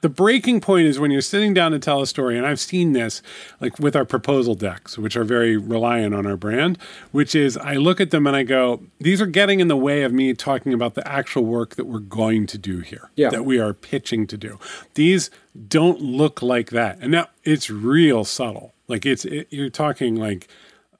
the 0.06 0.10
breaking 0.10 0.62
point 0.62 0.86
is 0.86 1.00
when 1.00 1.10
you're 1.10 1.20
sitting 1.20 1.52
down 1.52 1.72
to 1.72 1.80
tell 1.80 2.00
a 2.00 2.06
story 2.06 2.38
and 2.38 2.46
i've 2.46 2.60
seen 2.60 2.94
this 2.94 3.24
like 3.60 3.80
with 3.80 3.96
our 3.96 4.06
proposal 4.06 4.54
decks 4.54 5.00
which 5.00 5.18
are 5.18 5.24
very 5.24 5.58
reliant 5.58 6.14
on 6.14 6.28
our 6.28 6.38
brand 6.38 6.78
which 7.12 7.34
is 7.34 7.58
i 7.58 7.74
look 7.74 8.00
at 8.00 8.12
them 8.12 8.28
and 8.28 8.36
i 8.36 8.44
go 8.44 8.84
these 9.00 9.20
are 9.20 9.26
getting 9.26 9.60
in 9.60 9.68
the 9.68 9.76
way 9.76 10.04
of 10.04 10.14
me 10.14 10.32
talking 10.36 10.74
about 10.74 10.94
the 10.94 11.08
actual 11.08 11.44
work 11.44 11.76
that 11.76 11.86
we're 11.86 11.98
going 11.98 12.46
to 12.46 12.58
do 12.60 12.82
here 12.82 13.10
Yeah. 13.16 13.30
that 13.32 13.46
we 13.46 13.60
are 13.60 13.74
pitching 13.74 14.28
to 14.28 14.38
do. 14.38 14.60
These 14.94 15.32
don't 15.68 16.00
look 16.02 16.42
like 16.44 16.70
that. 16.70 17.00
And 17.02 17.12
now 17.12 17.28
it's 17.44 17.70
real 17.72 18.24
subtle. 18.26 18.74
Like 18.88 19.06
it's 19.08 19.26
it, 19.26 19.48
you're 19.50 19.70
talking 19.72 20.16
like 20.16 20.48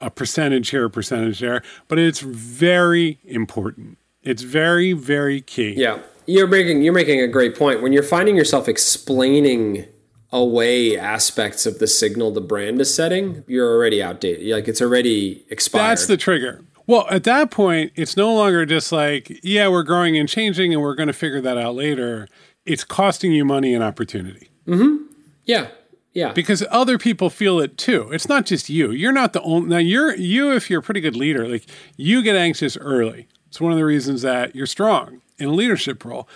a 0.02 0.10
percentage 0.10 0.70
here 0.70 0.86
a 0.86 0.90
percentage 0.90 1.40
there 1.40 1.62
but 1.88 2.00
it's 2.00 2.22
very 2.22 3.20
important. 3.24 3.98
It's 4.24 4.42
very 4.42 4.94
very 4.94 5.42
key. 5.42 5.74
Yeah. 5.78 6.00
You're 6.27 6.48
making 6.48 6.82
you're 6.82 6.94
making 6.94 7.22
a 7.22 7.27
great 7.27 7.55
point. 7.58 7.82
When 7.82 7.94
you're 7.94 8.03
finding 8.03 8.36
yourself 8.36 8.67
explaining 8.67 9.86
away 10.32 10.98
aspects 10.98 11.65
of 11.65 11.79
the 11.79 11.88
signal 11.88 12.32
the 12.32 12.41
brand 12.41 12.82
is 12.82 12.94
setting, 12.94 13.44
you're 13.48 13.74
already 13.74 14.01
outdated. 14.01 14.48
Like 14.48 14.67
it's 14.67 14.82
already 14.82 15.46
expired. 15.50 15.91
That's 15.91 16.08
the 16.08 16.17
trigger. 16.17 16.62
Well, 16.88 17.08
at 17.10 17.24
that 17.24 17.50
point, 17.50 17.94
it's 17.96 18.15
no 18.15 18.34
longer 18.34 18.65
just 18.65 18.91
like, 18.91 19.39
yeah, 19.44 19.67
we're 19.70 19.84
growing 19.84 20.17
and 20.17 20.29
changing 20.29 20.72
and 20.72 20.82
we're 20.82 20.94
going 20.94 21.08
to 21.08 21.13
figure 21.13 21.41
that 21.41 21.58
out 21.58 21.74
later. 21.74 22.27
It's 22.65 22.84
costing 22.84 23.32
you 23.32 23.44
money 23.46 23.74
and 23.74 23.84
opportunity 23.84 24.50
mm-hmm 24.67 25.05
yeah. 25.46 25.67
Yeah. 26.13 26.32
because 26.32 26.63
other 26.72 26.98
people 26.98 27.29
feel 27.29 27.60
it 27.60 27.77
too. 27.77 28.10
It's 28.12 28.29
not 28.29 28.46
just 28.46 28.70
you. 28.70 28.91
You're 28.91 29.12
not 29.12 29.34
the 29.34 29.41
only, 29.41 29.70
now 29.70 29.77
you're, 29.77 30.15
you, 30.15 30.53
if 30.53 30.70
you're 30.70 30.79
a 30.79 30.84
pretty 30.84 31.01
good 31.01 31.15
leader, 31.15 31.48
like 31.48 31.65
you 31.98 32.24
get 32.24 32.36
anxious 32.36 32.77
early. 32.77 33.27
It's 33.48 33.60
one 33.60 33.72
of 33.72 33.77
the 33.77 33.86
reasons 33.86 34.22
that 34.22 34.55
you're 34.55 34.65
strong 34.65 35.22
in 35.38 35.50
a 35.50 35.54
leadership 35.54 36.04
role. 36.06 36.27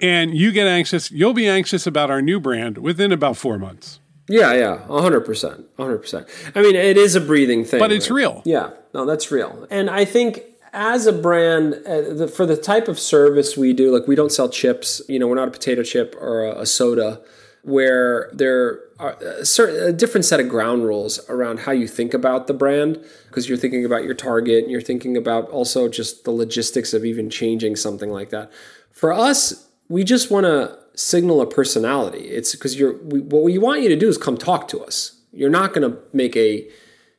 And 0.00 0.36
you 0.36 0.50
get 0.50 0.66
anxious, 0.66 1.10
you'll 1.10 1.32
be 1.32 1.48
anxious 1.48 1.86
about 1.86 2.10
our 2.10 2.20
new 2.20 2.40
brand 2.40 2.78
within 2.78 3.12
about 3.12 3.36
four 3.36 3.58
months. 3.58 4.00
Yeah, 4.28 4.52
yeah, 4.54 4.86
hundred 4.86 5.22
percent, 5.22 5.66
hundred 5.76 5.98
percent. 5.98 6.26
I 6.54 6.62
mean, 6.62 6.74
it 6.74 6.96
is 6.96 7.14
a 7.14 7.20
breathing 7.20 7.64
thing, 7.64 7.78
But 7.80 7.92
it's 7.92 8.10
right? 8.10 8.16
real. 8.16 8.42
Yeah, 8.44 8.70
no, 8.94 9.04
that's 9.04 9.30
real. 9.30 9.66
And 9.70 9.90
I 9.90 10.04
think 10.04 10.42
as 10.72 11.06
a 11.06 11.12
brand, 11.12 11.74
uh, 11.86 12.14
the, 12.14 12.28
for 12.28 12.46
the 12.46 12.56
type 12.56 12.88
of 12.88 12.98
service 12.98 13.56
we 13.56 13.72
do, 13.72 13.96
like 13.96 14.08
we 14.08 14.14
don't 14.14 14.32
sell 14.32 14.48
chips. 14.48 15.02
You 15.08 15.18
know, 15.18 15.26
we're 15.26 15.34
not 15.36 15.48
a 15.48 15.50
potato 15.50 15.82
chip 15.82 16.16
or 16.20 16.46
a, 16.46 16.60
a 16.60 16.66
soda, 16.66 17.20
where 17.62 18.30
there 18.32 18.80
are 18.98 19.12
a, 19.20 19.44
certain, 19.46 19.88
a 19.88 19.92
different 19.92 20.24
set 20.24 20.40
of 20.40 20.48
ground 20.48 20.84
rules 20.84 21.20
around 21.28 21.60
how 21.60 21.72
you 21.72 21.86
think 21.86 22.12
about 22.12 22.46
the 22.46 22.54
brand, 22.54 23.02
because 23.28 23.48
you're 23.48 23.58
thinking 23.58 23.84
about 23.84 24.04
your 24.04 24.14
target, 24.14 24.62
and 24.62 24.70
you're 24.70 24.80
thinking 24.80 25.16
about 25.16 25.48
also 25.50 25.88
just 25.88 26.24
the 26.24 26.30
logistics 26.30 26.92
of 26.92 27.04
even 27.04 27.30
changing 27.30 27.76
something 27.76 28.10
like 28.10 28.30
that. 28.30 28.50
For 28.90 29.12
us, 29.12 29.68
we 29.88 30.04
just 30.04 30.30
want 30.30 30.44
to 30.44 30.78
signal 30.94 31.40
a 31.40 31.46
personality. 31.46 32.28
It's 32.28 32.52
because 32.52 32.78
you're 32.78 32.98
we, 32.98 33.20
what 33.20 33.42
we 33.42 33.58
want 33.58 33.82
you 33.82 33.88
to 33.88 33.96
do 33.96 34.08
is 34.08 34.18
come 34.18 34.36
talk 34.36 34.68
to 34.68 34.80
us. 34.80 35.20
You're 35.32 35.50
not 35.50 35.72
going 35.72 35.90
to 35.90 35.98
make 36.12 36.36
a 36.36 36.68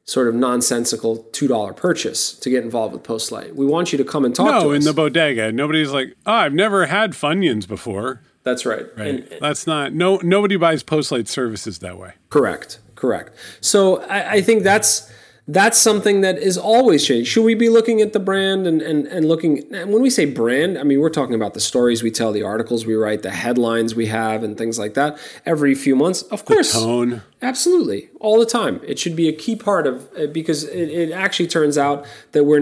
sort 0.05 0.27
of 0.27 0.35
nonsensical 0.35 1.23
two 1.31 1.47
dollar 1.47 1.73
purchase 1.73 2.33
to 2.33 2.49
get 2.49 2.63
involved 2.63 2.93
with 2.93 3.03
Postlight. 3.03 3.55
We 3.55 3.65
want 3.65 3.91
you 3.91 3.97
to 3.97 4.03
come 4.03 4.25
and 4.25 4.35
talk 4.35 4.47
No, 4.47 4.63
to 4.63 4.71
in 4.73 4.83
the 4.83 4.93
bodega, 4.93 5.51
nobody's 5.51 5.91
like, 5.91 6.13
oh, 6.25 6.33
I've 6.33 6.53
never 6.53 6.87
had 6.87 7.13
Funyuns 7.13 7.67
before. 7.67 8.21
That's 8.43 8.65
right. 8.65 8.85
Right. 8.97 9.07
And- 9.07 9.27
That's 9.41 9.65
not 9.67 9.93
no 9.93 10.17
nobody 10.17 10.57
buys 10.57 10.83
postlight 10.83 11.27
services 11.27 11.79
that 11.79 11.97
way. 11.97 12.13
Correct. 12.29 12.79
Correct. 12.95 13.35
So 13.61 14.01
I, 14.03 14.33
I 14.33 14.41
think 14.41 14.63
that's 14.63 15.11
that's 15.45 15.77
something 15.77 16.21
that 16.21 16.37
is 16.37 16.57
always 16.57 17.05
changing. 17.05 17.25
Should 17.25 17.43
we 17.43 17.53
be 17.53 17.67
looking 17.67 17.99
at 17.99 18.13
the 18.13 18.19
brand 18.19 18.65
and, 18.65 18.81
and, 18.81 19.05
and 19.07 19.27
looking 19.27 19.73
and 19.75 19.91
when 19.91 20.01
we 20.01 20.09
say 20.09 20.23
brand, 20.25 20.77
I 20.77 20.83
mean 20.83 21.01
we're 21.01 21.09
talking 21.09 21.35
about 21.35 21.53
the 21.53 21.59
stories 21.59 22.01
we 22.01 22.11
tell, 22.11 22.31
the 22.31 22.43
articles 22.43 22.85
we 22.85 22.95
write, 22.95 23.23
the 23.23 23.31
headlines 23.31 23.93
we 23.93 24.05
have 24.05 24.43
and 24.43 24.57
things 24.57 24.79
like 24.79 24.93
that 24.93 25.17
every 25.45 25.75
few 25.75 25.95
months. 25.97 26.21
Of 26.23 26.45
course. 26.45 26.71
Tone. 26.71 27.23
Absolutely. 27.41 28.09
All 28.21 28.39
the 28.39 28.45
time. 28.45 28.79
It 28.85 28.99
should 28.99 29.17
be 29.17 29.27
a 29.27 29.33
key 29.33 29.57
part 29.57 29.85
of 29.85 30.09
uh, 30.17 30.27
because 30.27 30.63
it, 30.63 30.89
it 30.89 31.11
actually 31.11 31.47
turns 31.47 31.77
out 31.77 32.05
that 32.31 32.45
we're 32.45 32.59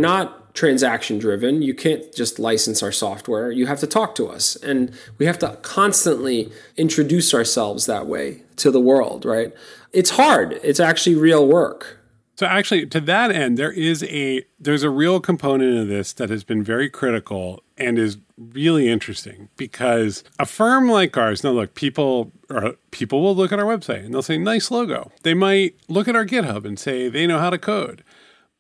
transaction 0.54 1.20
driven. 1.20 1.62
You 1.62 1.74
can't 1.74 2.14
just 2.14 2.40
license 2.40 2.84
our 2.84 2.92
software. 2.92 3.52
You 3.52 3.68
have 3.68 3.80
to 3.80 3.88
talk 3.88 4.16
to 4.16 4.28
us 4.28 4.56
and 4.58 4.94
we 5.18 5.26
have 5.26 5.40
to 5.40 5.58
constantly 5.62 6.52
introduce 6.78 7.34
ourselves 7.34 7.86
that 7.86 8.08
way 8.08 8.44
to 8.58 8.72
the 8.72 8.80
world, 8.80 9.26
right? 9.26 9.54
It's 9.94 10.12
hard. 10.12 10.60
It's 10.64 10.80
actually 10.80 11.16
real 11.16 11.48
work. 11.48 12.00
So 12.36 12.48
actually 12.48 12.88
to 12.88 13.00
that 13.02 13.32
end 13.32 13.58
there 13.58 13.72
is 13.72 14.04
a 14.04 14.44
there's 14.60 14.84
a 14.84 14.90
real 14.90 15.20
component 15.20 15.78
of 15.78 15.88
this 15.88 16.12
that 16.14 16.30
has 16.30 16.44
been 16.44 16.64
very 16.64 16.90
critical 16.90 17.62
and 17.78 18.00
is 18.00 18.18
really 18.38 18.90
interesting 18.90 19.50
because 19.58 20.24
a 20.40 20.46
firm 20.46 20.90
like 20.90 21.16
ours 21.18 21.44
now 21.44 21.52
look 21.52 21.76
people 21.76 22.32
or 22.50 22.76
people 22.90 23.22
will 23.22 23.36
look 23.36 23.52
at 23.52 23.60
our 23.60 23.66
website 23.66 24.04
and 24.04 24.14
they'll 24.14 24.22
say 24.22 24.38
nice 24.38 24.72
logo. 24.72 25.12
They 25.24 25.34
might 25.34 25.76
look 25.88 26.08
at 26.08 26.16
our 26.16 26.26
GitHub 26.26 26.66
and 26.66 26.80
say 26.80 27.10
they 27.10 27.28
know 27.28 27.40
how 27.40 27.52
to 27.52 27.58
code. 27.58 28.04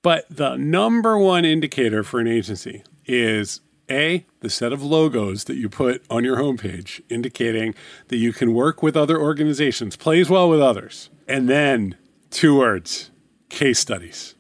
But 0.02 0.26
the 0.30 0.56
number 0.56 1.18
one 1.18 1.46
indicator 1.46 2.04
for 2.04 2.20
an 2.20 2.28
agency 2.28 2.84
is 3.06 3.62
A, 3.90 4.26
the 4.40 4.50
set 4.50 4.74
of 4.74 4.82
logos 4.82 5.44
that 5.46 5.58
you 5.58 5.70
put 5.70 6.04
on 6.10 6.24
your 6.24 6.38
homepage, 6.38 7.02
indicating 7.10 7.76
that 8.08 8.18
you 8.18 8.34
can 8.34 8.54
work 8.54 8.82
with 8.82 8.98
other 8.98 9.20
organizations, 9.20 9.96
plays 9.96 10.30
well 10.30 10.50
with 10.50 10.62
others. 10.62 11.10
And 11.28 11.48
then 11.48 11.98
two 12.30 12.58
words 12.58 13.12
case 13.50 13.80
studies. 13.80 14.36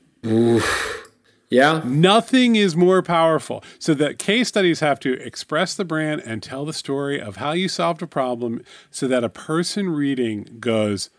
Yeah. 1.49 1.81
Nothing 1.83 2.55
is 2.55 2.77
more 2.77 3.01
powerful. 3.01 3.61
So 3.77 3.93
that 3.95 4.17
case 4.17 4.47
studies 4.47 4.79
have 4.79 5.01
to 5.01 5.13
express 5.21 5.75
the 5.75 5.83
brand 5.83 6.21
and 6.25 6.41
tell 6.41 6.63
the 6.63 6.71
story 6.71 7.19
of 7.19 7.35
how 7.35 7.51
you 7.51 7.67
solved 7.67 8.01
a 8.01 8.07
problem 8.07 8.63
so 8.89 9.05
that 9.09 9.25
a 9.25 9.29
person 9.29 9.89
reading 9.89 10.57
goes, 10.61 11.09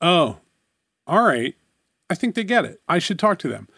oh, 0.00 0.38
all 1.08 1.24
right, 1.24 1.56
I 2.10 2.14
think 2.14 2.34
they 2.34 2.44
get 2.44 2.64
it. 2.64 2.80
I 2.88 2.98
should 2.98 3.18
talk 3.18 3.38
to 3.40 3.48
them. 3.48 3.68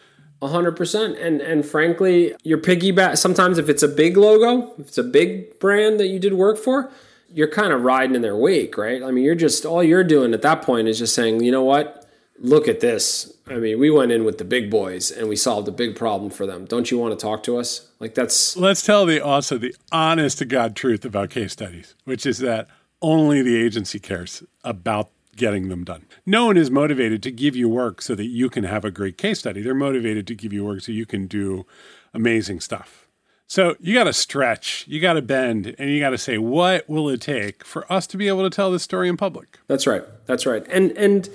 A 0.41 0.47
hundred 0.49 0.75
percent. 0.75 1.17
And 1.17 1.41
and 1.41 1.65
frankly, 1.65 2.35
your 2.43 2.59
piggyback 2.59 3.17
sometimes 3.17 3.57
if 3.57 3.69
it's 3.69 3.83
a 3.83 3.87
big 3.87 4.17
logo, 4.17 4.73
if 4.79 4.89
it's 4.89 4.97
a 4.97 5.03
big 5.03 5.59
brand 5.59 5.99
that 5.99 6.07
you 6.07 6.19
did 6.19 6.33
work 6.33 6.57
for, 6.57 6.91
you're 7.33 7.47
kind 7.47 7.73
of 7.73 7.81
riding 7.81 8.15
in 8.15 8.21
their 8.21 8.35
wake, 8.35 8.77
right? 8.77 9.01
I 9.01 9.11
mean, 9.11 9.23
you're 9.23 9.35
just 9.35 9.65
all 9.65 9.83
you're 9.83 10.03
doing 10.03 10.33
at 10.33 10.43
that 10.43 10.61
point 10.61 10.87
is 10.87 10.99
just 10.99 11.15
saying, 11.15 11.43
you 11.43 11.51
know 11.51 11.63
what? 11.63 12.07
Look 12.39 12.67
at 12.67 12.81
this. 12.81 13.33
I 13.47 13.55
mean, 13.55 13.79
we 13.79 13.89
went 13.89 14.11
in 14.11 14.25
with 14.25 14.37
the 14.37 14.45
big 14.45 14.69
boys 14.69 15.09
and 15.09 15.27
we 15.27 15.35
solved 15.35 15.67
a 15.67 15.71
big 15.71 15.95
problem 15.95 16.29
for 16.29 16.45
them. 16.45 16.65
Don't 16.65 16.91
you 16.91 16.99
want 16.99 17.17
to 17.17 17.23
talk 17.23 17.41
to 17.43 17.57
us? 17.57 17.89
Like 17.99 18.13
that's 18.13 18.55
Let's 18.55 18.85
tell 18.85 19.07
the 19.07 19.19
also 19.19 19.57
the 19.57 19.75
honest 19.91 20.37
to 20.37 20.45
God 20.45 20.75
truth 20.75 21.03
about 21.03 21.31
case 21.31 21.53
studies, 21.53 21.95
which 22.03 22.27
is 22.27 22.37
that 22.39 22.67
only 23.01 23.41
the 23.41 23.55
agency 23.55 23.99
cares 23.99 24.43
about 24.63 25.09
getting 25.37 25.69
them 25.69 25.83
done. 25.83 26.05
No 26.25 26.47
one 26.47 26.57
is 26.57 26.69
motivated 26.69 27.23
to 27.23 27.31
give 27.31 27.55
you 27.55 27.69
work 27.69 28.01
so 28.01 28.15
that 28.15 28.25
you 28.25 28.49
can 28.49 28.65
have 28.65 28.83
a 28.83 28.91
great 28.91 29.17
case 29.17 29.39
study. 29.39 29.61
They're 29.61 29.73
motivated 29.73 30.27
to 30.27 30.35
give 30.35 30.51
you 30.51 30.65
work 30.65 30.81
so 30.81 30.91
you 30.91 31.05
can 31.05 31.27
do 31.27 31.65
amazing 32.13 32.59
stuff. 32.59 33.07
So 33.49 33.77
you 33.79 33.93
got 33.93 34.03
to 34.03 34.13
stretch, 34.13 34.83
you 34.89 34.99
got 34.99 35.13
to 35.13 35.21
bend, 35.21 35.73
and 35.79 35.89
you 35.89 36.01
got 36.01 36.09
to 36.09 36.17
say, 36.17 36.37
what 36.37 36.89
will 36.89 37.07
it 37.07 37.21
take 37.21 37.63
for 37.63 37.91
us 37.91 38.05
to 38.07 38.17
be 38.17 38.27
able 38.27 38.43
to 38.43 38.53
tell 38.53 38.71
this 38.71 38.83
story 38.83 39.07
in 39.07 39.15
public? 39.15 39.59
That's 39.67 39.87
right. 39.87 40.03
That's 40.25 40.45
right. 40.45 40.65
And 40.69 40.91
and 40.97 41.29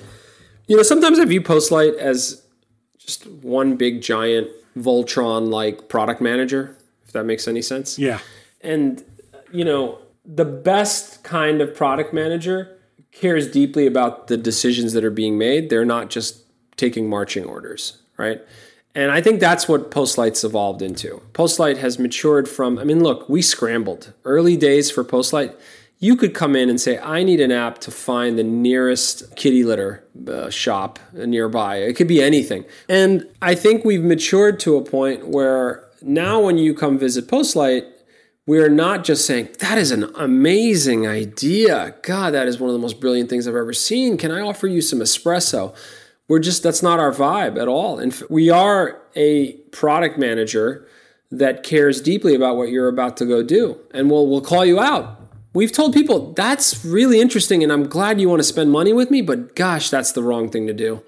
you 0.66 0.76
know, 0.76 0.82
sometimes 0.82 1.18
I 1.18 1.24
view 1.24 1.40
Postlight 1.40 1.96
as 1.96 2.42
just 2.98 3.26
one 3.26 3.76
big 3.76 4.02
giant 4.02 4.48
Voltron 4.76 5.48
like 5.48 5.88
product 5.88 6.20
manager, 6.20 6.76
if 7.04 7.12
that 7.12 7.24
makes 7.24 7.48
any 7.48 7.62
sense. 7.62 7.98
Yeah. 7.98 8.18
And 8.60 9.02
you 9.50 9.64
know, 9.64 9.98
the 10.26 10.44
best 10.44 11.24
kind 11.24 11.62
of 11.62 11.74
product 11.74 12.12
manager 12.12 12.78
cares 13.12 13.50
deeply 13.50 13.86
about 13.86 14.26
the 14.26 14.36
decisions 14.36 14.92
that 14.94 15.04
are 15.04 15.10
being 15.10 15.38
made. 15.38 15.70
They're 15.70 15.84
not 15.84 16.10
just 16.10 16.42
taking 16.76 17.08
marching 17.08 17.44
orders, 17.44 17.98
right? 18.16 18.40
And 18.94 19.10
I 19.10 19.22
think 19.22 19.40
that's 19.40 19.68
what 19.68 19.90
Postlight's 19.90 20.44
evolved 20.44 20.82
into. 20.82 21.22
Postlight 21.32 21.78
has 21.78 21.98
matured 21.98 22.48
from, 22.48 22.78
I 22.78 22.84
mean, 22.84 23.02
look, 23.02 23.28
we 23.28 23.40
scrambled. 23.40 24.12
Early 24.24 24.56
days 24.56 24.90
for 24.90 25.02
Postlight, 25.02 25.54
you 25.98 26.16
could 26.16 26.34
come 26.34 26.56
in 26.56 26.68
and 26.68 26.80
say, 26.80 26.98
I 26.98 27.22
need 27.22 27.40
an 27.40 27.52
app 27.52 27.78
to 27.78 27.90
find 27.90 28.38
the 28.38 28.42
nearest 28.42 29.34
kitty 29.36 29.64
litter 29.64 30.04
uh, 30.28 30.50
shop 30.50 30.98
nearby. 31.12 31.76
It 31.76 31.94
could 31.94 32.08
be 32.08 32.20
anything. 32.20 32.64
And 32.88 33.26
I 33.40 33.54
think 33.54 33.84
we've 33.84 34.02
matured 34.02 34.58
to 34.60 34.76
a 34.76 34.82
point 34.82 35.28
where 35.28 35.88
now 36.02 36.40
when 36.40 36.58
you 36.58 36.74
come 36.74 36.98
visit 36.98 37.28
Postlight, 37.28 37.86
we 38.46 38.58
are 38.58 38.68
not 38.68 39.04
just 39.04 39.24
saying, 39.24 39.48
that 39.60 39.78
is 39.78 39.90
an 39.92 40.10
amazing 40.16 41.06
idea. 41.06 41.94
God, 42.02 42.34
that 42.34 42.48
is 42.48 42.58
one 42.58 42.68
of 42.68 42.74
the 42.74 42.80
most 42.80 43.00
brilliant 43.00 43.30
things 43.30 43.46
I've 43.46 43.54
ever 43.54 43.72
seen. 43.72 44.16
Can 44.16 44.32
I 44.32 44.40
offer 44.40 44.66
you 44.66 44.80
some 44.80 44.98
espresso? 44.98 45.74
We're 46.28 46.40
just, 46.40 46.62
that's 46.62 46.82
not 46.82 46.98
our 46.98 47.12
vibe 47.12 47.60
at 47.60 47.68
all. 47.68 47.98
And 47.98 48.20
we 48.28 48.50
are 48.50 49.00
a 49.14 49.52
product 49.70 50.18
manager 50.18 50.88
that 51.30 51.62
cares 51.62 52.00
deeply 52.00 52.34
about 52.34 52.56
what 52.56 52.70
you're 52.70 52.88
about 52.88 53.16
to 53.18 53.26
go 53.26 53.42
do. 53.42 53.78
And 53.92 54.10
we'll, 54.10 54.26
we'll 54.26 54.40
call 54.40 54.64
you 54.64 54.80
out. 54.80 55.20
We've 55.54 55.72
told 55.72 55.92
people 55.92 56.32
that's 56.32 56.84
really 56.84 57.20
interesting 57.20 57.62
and 57.62 57.70
I'm 57.70 57.86
glad 57.86 58.20
you 58.20 58.28
want 58.28 58.40
to 58.40 58.44
spend 58.44 58.70
money 58.70 58.92
with 58.92 59.10
me, 59.10 59.20
but 59.20 59.54
gosh, 59.54 59.90
that's 59.90 60.12
the 60.12 60.22
wrong 60.22 60.48
thing 60.48 60.66
to 60.66 60.72
do. 60.72 61.02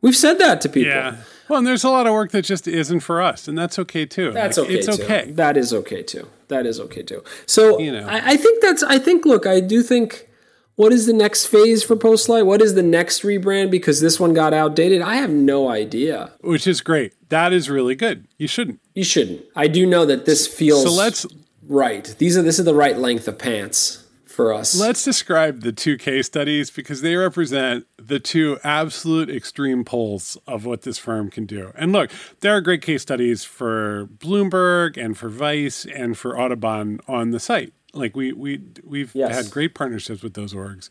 We've 0.00 0.16
said 0.16 0.38
that 0.38 0.60
to 0.62 0.68
people. 0.68 0.92
Yeah. 0.92 1.16
Well, 1.50 1.58
and 1.58 1.66
there's 1.66 1.82
a 1.82 1.90
lot 1.90 2.06
of 2.06 2.12
work 2.12 2.30
that 2.30 2.42
just 2.42 2.68
isn't 2.68 3.00
for 3.00 3.20
us, 3.20 3.48
and 3.48 3.58
that's 3.58 3.76
okay 3.80 4.06
too. 4.06 4.30
That's 4.30 4.56
like, 4.56 4.66
okay. 4.68 4.78
It's 4.78 4.96
too. 4.96 5.02
okay. 5.02 5.32
That 5.32 5.56
is 5.56 5.74
okay 5.74 6.00
too. 6.00 6.28
That 6.46 6.64
is 6.64 6.78
okay 6.78 7.02
too. 7.02 7.24
So 7.44 7.80
You 7.80 7.90
know. 7.90 8.06
I, 8.06 8.30
I 8.30 8.36
think 8.36 8.62
that's. 8.62 8.84
I 8.84 9.00
think. 9.00 9.26
Look, 9.26 9.46
I 9.46 9.58
do 9.58 9.82
think. 9.82 10.28
What 10.76 10.92
is 10.92 11.04
the 11.04 11.12
next 11.12 11.46
phase 11.46 11.82
for 11.82 11.94
Postlight? 11.94 12.46
What 12.46 12.62
is 12.62 12.74
the 12.74 12.82
next 12.82 13.22
rebrand? 13.22 13.70
Because 13.70 14.00
this 14.00 14.18
one 14.18 14.32
got 14.32 14.54
outdated. 14.54 15.02
I 15.02 15.16
have 15.16 15.28
no 15.28 15.68
idea. 15.68 16.32
Which 16.40 16.66
is 16.66 16.80
great. 16.80 17.12
That 17.28 17.52
is 17.52 17.68
really 17.68 17.94
good. 17.94 18.28
You 18.38 18.46
shouldn't. 18.46 18.80
You 18.94 19.04
shouldn't. 19.04 19.42
I 19.54 19.66
do 19.66 19.84
know 19.84 20.06
that 20.06 20.24
this 20.24 20.46
feels 20.46 20.84
So 20.84 20.92
let's 20.92 21.26
right. 21.64 22.14
These 22.18 22.38
are. 22.38 22.42
This 22.42 22.60
is 22.60 22.64
the 22.64 22.74
right 22.74 22.96
length 22.96 23.26
of 23.26 23.38
pants 23.38 23.99
for 24.40 24.52
us. 24.52 24.78
let's 24.78 25.04
describe 25.04 25.60
the 25.60 25.72
two 25.72 25.96
case 25.96 26.26
studies 26.26 26.70
because 26.70 27.00
they 27.02 27.16
represent 27.16 27.86
the 27.98 28.18
two 28.18 28.58
absolute 28.64 29.28
extreme 29.30 29.84
poles 29.84 30.38
of 30.46 30.64
what 30.64 30.82
this 30.82 30.98
firm 30.98 31.30
can 31.30 31.46
do. 31.46 31.72
And 31.74 31.92
look, 31.92 32.10
there 32.40 32.54
are 32.56 32.60
great 32.60 32.82
case 32.82 33.02
studies 33.02 33.44
for 33.44 34.08
Bloomberg 34.18 34.96
and 34.96 35.16
for 35.16 35.28
Vice 35.28 35.84
and 35.84 36.16
for 36.16 36.38
Audubon 36.38 37.00
on 37.06 37.30
the 37.30 37.40
site. 37.40 37.72
Like 37.92 38.14
we 38.16 38.32
we 38.32 38.60
we've 38.84 39.12
Yes. 39.14 39.34
had 39.34 39.50
great 39.50 39.74
partnerships 39.74 40.22
with 40.22 40.34
those 40.34 40.54
orgs. 40.54 40.88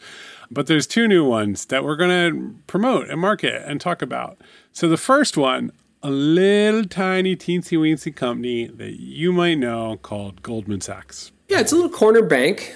But 0.51 0.67
there's 0.67 0.85
two 0.85 1.07
new 1.07 1.23
ones 1.23 1.65
that 1.67 1.83
we're 1.85 1.95
going 1.95 2.09
to 2.09 2.55
promote 2.67 3.09
and 3.09 3.19
market 3.21 3.63
and 3.65 3.79
talk 3.79 4.01
about. 4.01 4.37
So 4.73 4.89
the 4.89 4.97
first 4.97 5.37
one, 5.37 5.71
a 6.03 6.09
little 6.09 6.83
tiny 6.83 7.35
teensy 7.37 7.77
weensy 7.77 8.13
company 8.13 8.67
that 8.67 8.99
you 8.99 9.31
might 9.31 9.55
know 9.59 9.97
called 10.01 10.41
Goldman 10.43 10.81
Sachs. 10.81 11.31
Yeah, 11.47 11.61
it's 11.61 11.71
a 11.71 11.75
little 11.75 11.89
corner 11.89 12.21
bank. 12.21 12.75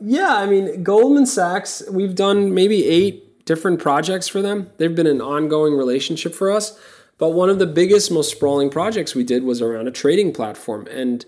Yeah, 0.00 0.36
I 0.36 0.46
mean, 0.46 0.82
Goldman 0.82 1.26
Sachs, 1.26 1.82
we've 1.90 2.14
done 2.14 2.54
maybe 2.54 2.86
eight 2.86 3.44
different 3.44 3.80
projects 3.80 4.28
for 4.28 4.40
them. 4.42 4.70
They've 4.76 4.94
been 4.94 5.06
an 5.06 5.20
ongoing 5.20 5.74
relationship 5.74 6.34
for 6.34 6.50
us. 6.50 6.78
But 7.18 7.30
one 7.30 7.50
of 7.50 7.58
the 7.58 7.66
biggest, 7.66 8.10
most 8.10 8.30
sprawling 8.30 8.70
projects 8.70 9.14
we 9.14 9.24
did 9.24 9.44
was 9.44 9.60
around 9.60 9.88
a 9.88 9.90
trading 9.90 10.32
platform. 10.32 10.86
And 10.86 11.26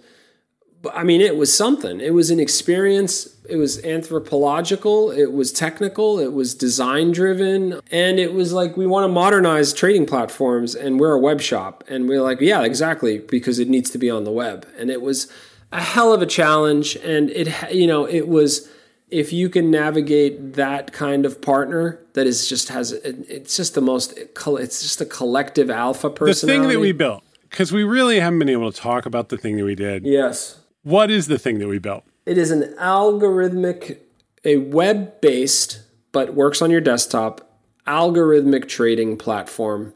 I 0.95 1.05
mean, 1.05 1.21
it 1.21 1.37
was 1.37 1.55
something. 1.55 2.01
It 2.01 2.15
was 2.15 2.31
an 2.31 2.41
experience. 2.41 3.37
It 3.49 3.57
was 3.57 3.85
anthropological. 3.85 5.11
It 5.11 5.33
was 5.33 5.53
technical. 5.53 6.19
It 6.19 6.33
was 6.33 6.55
design 6.55 7.13
driven. 7.13 7.81
And 7.91 8.19
it 8.19 8.33
was 8.33 8.53
like, 8.53 8.77
we 8.77 8.87
want 8.87 9.05
to 9.05 9.13
modernize 9.13 9.73
trading 9.73 10.07
platforms 10.07 10.75
and 10.75 10.99
we're 10.99 11.13
a 11.13 11.21
web 11.21 11.41
shop. 11.41 11.85
And 11.89 12.09
we're 12.09 12.23
like, 12.23 12.41
yeah, 12.41 12.63
exactly, 12.63 13.19
because 13.19 13.59
it 13.59 13.69
needs 13.69 13.91
to 13.91 13.99
be 13.99 14.09
on 14.09 14.25
the 14.25 14.33
web. 14.33 14.67
And 14.79 14.91
it 14.91 15.03
was 15.03 15.31
a 15.73 15.81
hell 15.81 16.13
of 16.13 16.23
a 16.23 16.27
challenge. 16.27 16.97
And 16.97 17.31
it 17.31 17.73
you 17.73 17.87
know, 17.87 18.05
it 18.05 18.29
was, 18.29 18.69
if 19.11 19.33
you 19.33 19.49
can 19.49 19.71
navigate 19.71 20.55
that 20.55 20.93
kind 20.93 21.27
of 21.27 21.41
partner 21.43 22.01
that 22.13 22.27
is 22.27 22.47
just 22.47 22.69
has 22.69 22.93
it's 22.93 23.57
just 23.57 23.75
the 23.75 23.81
most, 23.81 24.17
it's 24.17 24.83
just 24.83 25.01
a 25.01 25.07
collective 25.07 25.71
alpha 25.71 26.11
person. 26.11 26.47
The 26.47 26.53
thing 26.53 26.69
that 26.69 26.81
we 26.81 26.93
built, 26.93 27.25
because 27.51 27.73
we 27.73 27.83
really 27.83 28.21
haven't 28.21 28.39
been 28.39 28.49
able 28.49 28.71
to 28.71 28.81
talk 28.81 29.07
about 29.07 29.31
the 29.31 29.37
thing 29.37 29.57
that 29.57 29.65
we 29.65 29.75
did. 29.75 30.05
yes. 30.05 30.59
What 30.85 31.13
is 31.13 31.29
the 31.29 31.39
thing 31.39 31.61
that 31.61 31.69
we 31.69 31.79
built? 31.79 32.03
It 32.27 32.37
is 32.39 32.51
an 32.51 32.75
algorithmic, 32.75 33.99
a 34.45 34.57
web 34.57 35.21
based, 35.21 35.81
but 36.11 36.35
works 36.35 36.61
on 36.61 36.73
your 36.73 36.81
desktop, 36.81 37.57
algorithmic 37.87 38.69
trading 38.69 39.17
platform 39.17 39.95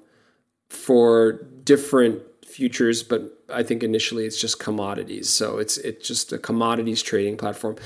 for 0.69 1.45
different 1.65 2.23
futures, 2.57 3.03
but 3.03 3.21
I 3.53 3.63
think 3.63 3.83
initially 3.83 4.25
it's 4.27 4.41
just 4.41 4.59
commodities. 4.59 5.29
So 5.29 5.59
it's 5.59 5.77
it's 5.79 6.07
just 6.09 6.33
a 6.33 6.39
commodities 6.39 7.03
trading 7.03 7.37
platform. 7.37 7.77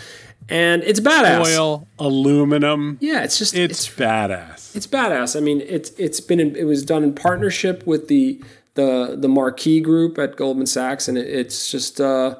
And 0.48 0.82
it's 0.84 1.00
badass. 1.00 1.46
Oil, 1.46 1.86
aluminum. 1.98 2.96
Yeah, 3.00 3.22
it's 3.24 3.38
just 3.38 3.54
It's, 3.54 3.86
it's 3.86 3.96
badass. 3.96 4.74
it's 4.76 4.86
badass. 4.86 5.36
I 5.36 5.40
mean, 5.40 5.60
it's 5.76 5.90
it's 5.98 6.20
been 6.20 6.40
in, 6.40 6.56
it 6.56 6.64
was 6.64 6.84
done 6.84 7.02
in 7.04 7.14
partnership 7.14 7.86
with 7.86 8.08
the 8.08 8.40
the 8.74 9.16
the 9.18 9.28
Marquee 9.28 9.80
Group 9.80 10.18
at 10.18 10.36
Goldman 10.36 10.66
Sachs, 10.66 11.08
and 11.08 11.18
it, 11.18 11.26
it's 11.26 11.70
just 11.70 12.00
uh, 12.00 12.36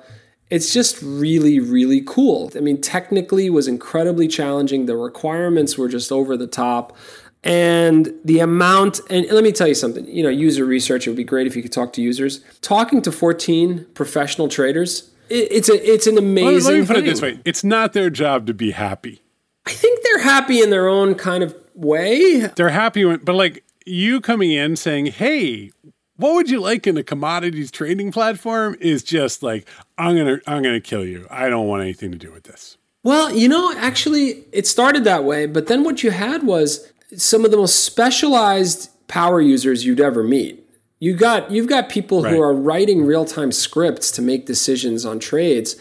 it's 0.49 0.73
just 0.73 1.01
really 1.03 1.61
really 1.61 2.03
cool. 2.07 2.51
I 2.57 2.61
mean, 2.61 2.81
technically 2.81 3.47
it 3.47 3.55
was 3.61 3.69
incredibly 3.69 4.29
challenging. 4.29 4.87
The 4.87 4.97
requirements 4.97 5.77
were 5.77 5.89
just 5.89 6.11
over 6.13 6.37
the 6.37 6.47
top. 6.47 6.97
And 7.43 8.13
the 8.25 8.41
amount, 8.41 9.01
and 9.09 9.27
let 9.31 9.43
me 9.43 9.51
tell 9.51 9.67
you 9.67 9.75
something, 9.75 10.07
you 10.07 10.23
know, 10.23 10.29
user 10.29 10.65
research, 10.65 11.07
it 11.07 11.11
would 11.11 11.17
be 11.17 11.25
great 11.25 11.47
if 11.47 11.57
you 11.57 11.63
could 11.63 11.73
talk 11.73 11.93
to 11.95 12.03
users. 12.03 12.41
Talking 12.61 13.01
to 13.03 13.11
14 13.11 13.87
professional 13.95 14.49
traders, 14.49 15.11
it, 15.31 15.49
it's 15.51 15.69
a 15.71 15.91
it's 15.91 16.07
an 16.07 16.19
amazing 16.19 16.73
let 16.73 16.81
me 16.81 16.87
put 16.87 16.97
it 16.99 17.05
this 17.05 17.23
way 17.23 17.39
it's 17.45 17.65
not 17.65 17.93
their 17.93 18.11
job 18.11 18.47
to 18.47 18.55
be 18.55 18.73
happy. 18.73 19.23
I 19.67 19.73
think 19.73 20.03
they're 20.03 20.23
happy 20.23 20.61
in 20.61 20.71
their 20.71 20.89
own 20.89 21.15
kind 21.15 21.43
of 21.43 21.55
way. 21.75 22.47
They're 22.57 22.71
happy 22.71 23.05
when, 23.05 23.21
but 23.21 23.35
like 23.35 23.65
you 23.87 24.21
coming 24.21 24.53
in 24.53 24.77
saying, 24.77 25.07
hey, 25.07 25.71
what 26.17 26.35
would 26.35 26.51
you 26.51 26.61
like 26.61 26.87
in 26.87 26.97
a 26.97 27.03
commodities 27.03 27.71
trading 27.71 28.13
platform 28.13 28.77
is 28.81 29.03
just 29.03 29.43
like, 29.43 29.67
I'm 29.97 30.17
to, 30.17 30.41
I'm 30.47 30.63
to 30.63 30.81
kill 30.81 31.05
you. 31.05 31.27
I 31.31 31.49
don't 31.49 31.67
want 31.67 31.83
anything 31.83 32.13
to 32.13 32.19
do 32.19 32.31
with 32.33 32.45
this. 32.45 32.77
Well, 33.03 33.35
you 33.35 33.49
know, 33.49 33.73
actually, 33.79 34.45
it 34.53 34.67
started 34.67 35.05
that 35.05 35.25
way, 35.25 35.47
but 35.47 35.69
then 35.69 35.85
what 35.85 36.03
you 36.03 36.11
had 36.11 36.43
was 36.43 36.93
some 37.17 37.45
of 37.45 37.51
the 37.51 37.57
most 37.57 37.85
specialized 37.85 38.91
power 39.09 39.41
users 39.41 39.85
you'd 39.85 40.01
ever 40.01 40.23
meet. 40.23 40.67
You 41.01 41.15
got 41.15 41.51
you've 41.51 41.67
got 41.69 41.89
people 41.89 42.23
Right. 42.23 42.33
who 42.33 42.41
are 42.41 42.55
writing 42.55 43.05
real-time 43.05 43.53
scripts 43.53 44.11
to 44.13 44.23
make 44.23 44.47
decisions 44.47 45.05
on 45.05 45.19
trades 45.19 45.77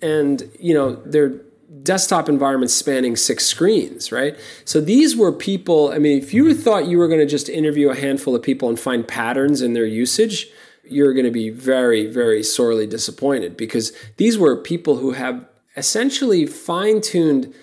and, 0.00 0.50
you 0.58 0.74
know, 0.74 0.96
their 1.04 1.40
desktop 1.82 2.28
environments 2.28 2.74
spanning 2.74 3.16
six 3.16 3.46
screens, 3.46 4.12
right? 4.12 4.36
So 4.64 4.80
these 4.80 5.16
were 5.16 5.32
people, 5.32 5.90
I 5.92 5.98
mean, 5.98 6.18
if 6.18 6.34
you 6.34 6.44
mm-hmm. 6.44 6.60
thought 6.60 6.86
you 6.86 6.98
were 6.98 7.08
going 7.08 7.20
to 7.20 7.26
just 7.26 7.48
interview 7.48 7.90
a 7.90 7.94
handful 7.96 8.34
of 8.34 8.42
people 8.42 8.68
and 8.68 8.78
find 8.78 9.06
patterns 9.06 9.62
in 9.62 9.72
their 9.72 9.86
usage, 9.86 10.48
you're 10.84 11.12
going 11.14 11.24
to 11.24 11.30
be 11.32 11.50
very, 11.50 12.06
very 12.06 12.42
sorely 12.42 12.86
disappointed 12.86 13.56
because 13.56 13.92
these 14.16 14.36
were 14.38 14.56
people 14.56 14.96
who 14.96 15.12
have 15.12 15.46
essentially 15.76 16.44
fine-tuned 16.46 17.54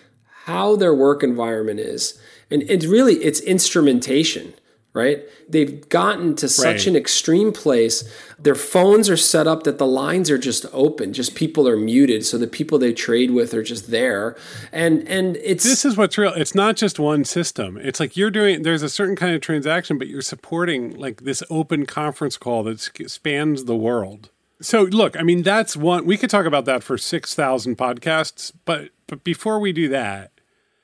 how 0.45 0.75
their 0.75 0.93
work 0.95 1.21
environment 1.21 1.79
is. 1.79 2.19
And 2.51 2.63
it's 2.63 2.85
really 2.85 3.15
it's 3.23 3.39
instrumentation, 3.41 4.53
right? 4.93 5.23
They've 5.47 5.87
gotten 5.89 6.35
to 6.37 6.49
such 6.49 6.65
Right. 6.65 6.87
an 6.87 6.95
extreme 6.95 7.51
place. 7.51 8.03
Their 8.39 8.55
phones 8.55 9.09
are 9.09 9.17
set 9.17 9.45
up 9.47 9.63
that 9.63 9.77
the 9.77 9.85
lines 9.85 10.31
are 10.31 10.37
just 10.37 10.65
open, 10.73 11.13
just 11.13 11.35
people 11.35 11.67
are 11.67 11.77
muted, 11.77 12.25
so 12.25 12.37
the 12.37 12.47
people 12.47 12.79
they 12.79 12.91
trade 12.93 13.31
with 13.31 13.53
are 13.53 13.61
just 13.63 13.91
there. 13.91 14.35
And 14.71 15.07
and 15.07 15.37
it's 15.43 15.63
This 15.63 15.85
is 15.85 15.95
what's 15.97 16.17
real. 16.17 16.33
It's 16.33 16.55
not 16.55 16.75
just 16.75 16.99
one 16.99 17.23
system. 17.23 17.77
It's 17.77 17.99
like 17.99 18.17
you're 18.17 18.31
doing, 18.31 18.63
there's 18.63 18.81
a 18.83 18.89
certain 18.89 19.15
kind 19.15 19.35
of 19.35 19.41
transaction, 19.41 19.97
but 19.97 20.07
you're 20.07 20.21
supporting 20.21 20.95
like 20.97 21.21
this 21.21 21.43
open 21.49 21.85
conference 21.85 22.37
call 22.37 22.63
that 22.63 22.79
spans 23.07 23.65
the 23.65 23.75
world. 23.75 24.29
So 24.61 24.83
look, 24.83 25.17
I 25.17 25.23
mean, 25.23 25.43
that's 25.43 25.77
one, 25.77 26.05
we 26.05 26.17
could 26.17 26.29
talk 26.29 26.45
about 26.45 26.65
that 26.65 26.83
for 26.83 26.97
6,000 26.97 27.77
podcasts, 27.77 28.51
but, 28.65 28.89
but 29.07 29.23
before 29.23 29.57
we 29.59 29.71
do 29.71 29.87
that, 29.89 30.31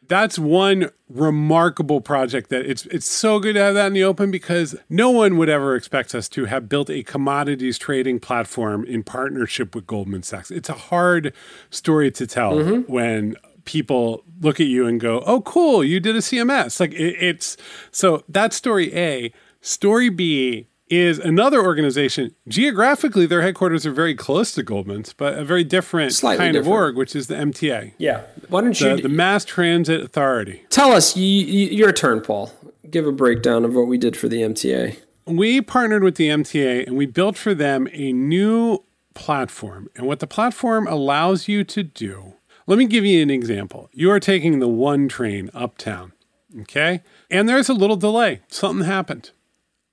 that's 0.08 0.40
one 0.40 0.90
remarkable 1.10 2.02
project 2.02 2.50
that 2.50 2.66
it's 2.66 2.86
it's 2.88 3.08
so 3.08 3.40
good 3.40 3.54
to 3.54 3.60
have 3.60 3.76
that 3.76 3.88
in 3.88 3.94
the 3.94 4.04
open 4.04 4.32
because 4.32 4.76
no 4.90 5.12
one 5.12 5.38
would 5.38 5.50
ever 5.50 5.76
expect 5.76 6.16
us 6.16 6.28
to 6.30 6.46
have 6.46 6.68
built 6.68 6.90
a 6.90 7.04
commodities 7.04 7.78
trading 7.78 8.20
platform 8.20 8.84
in 8.86 9.04
partnership 9.04 9.76
with 9.76 9.86
Goldman 9.86 10.24
Sachs. 10.24 10.50
It's 10.52 10.70
a 10.70 10.74
hard 10.74 11.34
story 11.70 12.12
to 12.12 12.26
tell 12.26 12.54
mm-hmm. 12.54 12.92
when 12.92 13.36
people 13.66 14.24
look 14.42 14.60
at 14.60 14.68
you 14.68 14.88
and 14.88 15.00
go, 15.00 15.24
"Oh, 15.26 15.42
cool, 15.42 15.84
you 15.84 16.00
did 16.00 16.16
a 16.16 16.20
CMS." 16.20 16.80
Like 16.80 16.94
it, 16.94 17.16
it's 17.20 17.58
so 17.92 18.24
that's 18.30 18.56
story 18.56 18.96
A. 18.96 19.32
Story 19.62 20.10
B 20.10 20.68
is 20.88 21.20
another 21.20 21.62
organization. 21.64 22.36
Geographically, 22.48 23.26
their 23.26 23.42
headquarters 23.42 23.86
are 23.86 23.92
very 23.92 24.14
close 24.16 24.52
to 24.54 24.64
Goldman's, 24.64 25.14
but 25.14 25.38
a 25.38 25.44
very 25.44 25.64
different 25.64 26.14
Slightly 26.14 26.46
kind 26.46 26.56
of 26.56 26.68
org, 26.68 26.96
which 26.96 27.16
is 27.16 27.28
the 27.28 27.36
MTA, 27.36 27.94
yeah. 27.98 28.22
Why 28.50 28.62
don't 28.62 28.80
you 28.80 28.96
the, 28.96 29.04
the 29.04 29.10
Mass 29.10 29.46
Transit 29.46 30.02
Authority. 30.02 30.64
tell 30.70 30.92
us? 30.92 31.18
You, 31.18 31.24
you, 31.24 31.68
your 31.70 31.92
turn, 31.92 32.22
Paul. 32.22 32.52
give 32.90 33.08
a 33.08 33.12
breakdown 33.12 33.66
of 33.66 33.74
what 33.74 33.88
we 33.88 33.98
did 33.98 34.16
for 34.16 34.28
the 34.28 34.42
MTA. 34.42 34.98
We 35.26 35.60
partnered 35.62 36.04
with 36.04 36.16
the 36.16 36.30
MTA 36.30 36.86
and 36.86 36.96
we 36.96 37.08
built 37.08 37.36
for 37.36 37.56
them 37.56 37.88
a 37.92 38.14
new 38.14 38.84
platform. 39.16 39.90
And 39.96 40.06
what 40.06 40.20
the 40.20 40.28
platform 40.28 40.86
allows 40.88 41.48
you 41.48 41.64
to 41.64 41.82
do, 41.82 42.36
let 42.68 42.78
me 42.78 42.86
give 42.86 43.06
you 43.06 43.24
an 43.24 43.32
example. 43.32 43.90
You 43.92 44.12
are 44.12 44.20
taking 44.20 44.60
the 44.60 44.68
one 44.68 45.08
train 45.08 45.50
uptown, 45.54 46.14
okay? 46.62 47.02
And 47.32 47.50
there's 47.50 47.70
a 47.70 47.74
little 47.74 47.96
delay. 47.96 48.42
Something 48.50 48.86
happened. 48.86 49.32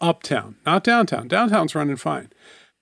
Uptown, 0.02 0.56
not 0.66 0.84
downtown. 0.84 1.28
Downtown's 1.28 1.74
running 1.74 1.96
fine. 1.96 2.30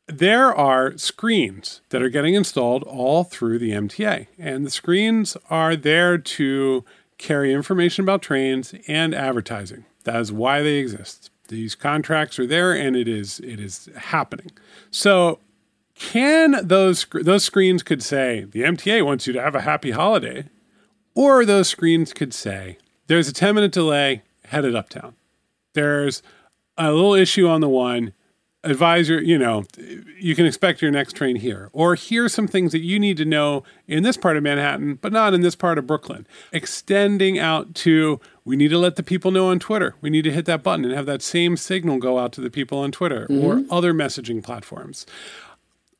There 0.09 0.53
are 0.53 0.97
screens 0.99 1.83
that 1.91 2.03
are 2.03 2.09
getting 2.09 2.35
installed 2.35 2.83
all 2.83 3.23
through 3.23 3.59
the 3.59 3.71
MTA. 3.71 4.27
And 4.39 4.67
the 4.67 4.71
screens 4.71 5.37
are 5.49 5.77
there 5.77 6.19
to 6.19 6.85
carry 7.19 7.53
information 7.53 8.03
about 8.03 8.23
trains 8.23 8.75
and 8.89 9.15
advertising. 9.15 9.85
That 10.05 10.17
is 10.17 10.33
why 10.33 10.63
they 10.63 10.77
exist. 10.77 11.31
These 11.49 11.75
contracts 11.75 12.39
are 12.39 12.47
there 12.47 12.73
and 12.73 12.97
it 12.97 13.07
is 13.07 13.41
it 13.41 13.61
is 13.61 13.89
happening. 13.97 14.51
So 14.91 15.39
can 15.95 16.67
those 16.67 17.07
those 17.13 17.45
screens 17.45 17.83
could 17.83 18.03
say 18.03 18.47
the 18.51 18.63
MTA 18.63 19.05
wants 19.05 19.27
you 19.27 19.33
to 19.35 19.43
have 19.43 19.55
a 19.55 19.61
happy 19.61 19.91
holiday 19.91 20.49
or 21.15 21.45
those 21.45 21.69
screens 21.69 22.13
could 22.13 22.33
say 22.33 22.79
there's 23.09 23.29
a 23.29 23.33
10 23.33 23.55
minute 23.55 23.73
delay 23.73 24.23
headed 24.45 24.75
uptown. 24.75 25.15
There's 25.75 26.23
a 26.77 26.93
little 26.93 27.15
issue 27.15 27.49
on 27.49 27.61
the 27.61 27.69
one 27.69 28.13
advisor, 28.63 29.23
you 29.23 29.39
know, 29.39 29.65
you 30.19 30.35
can 30.35 30.45
expect 30.45 30.83
your 30.83 30.91
next 30.91 31.15
train 31.15 31.37
here. 31.37 31.71
Or 31.73 31.95
here's 31.95 32.35
some 32.35 32.47
things 32.47 32.73
that 32.73 32.81
you 32.81 32.99
need 32.99 33.17
to 33.17 33.25
know 33.25 33.65
in 33.87 34.03
this 34.03 34.17
part 34.17 34.37
of 34.37 34.43
Manhattan, 34.43 34.97
but 34.97 35.13
not 35.13 35.33
in 35.33 35.41
this 35.41 35.55
part 35.55 35.79
of 35.79 35.87
Brooklyn. 35.87 36.27
Extending 36.53 37.39
out 37.39 37.75
to, 37.77 38.21
we 38.45 38.57
need 38.57 38.69
to 38.69 38.79
let 38.79 38.97
the 38.97 39.03
people 39.03 39.31
know 39.31 39.49
on 39.49 39.59
Twitter. 39.59 39.95
We 40.01 40.11
need 40.11 40.23
to 40.23 40.33
hit 40.33 40.45
that 40.45 40.63
button 40.63 40.85
and 40.85 40.95
have 40.95 41.07
that 41.07 41.23
same 41.23 41.57
signal 41.57 41.99
go 41.99 42.19
out 42.19 42.33
to 42.33 42.41
the 42.41 42.51
people 42.51 42.79
on 42.81 42.93
Twitter 42.93 43.27
mm-hmm. 43.31 43.45
or 43.45 43.65
other 43.75 43.95
messaging 43.95 44.43
platforms. 44.43 45.07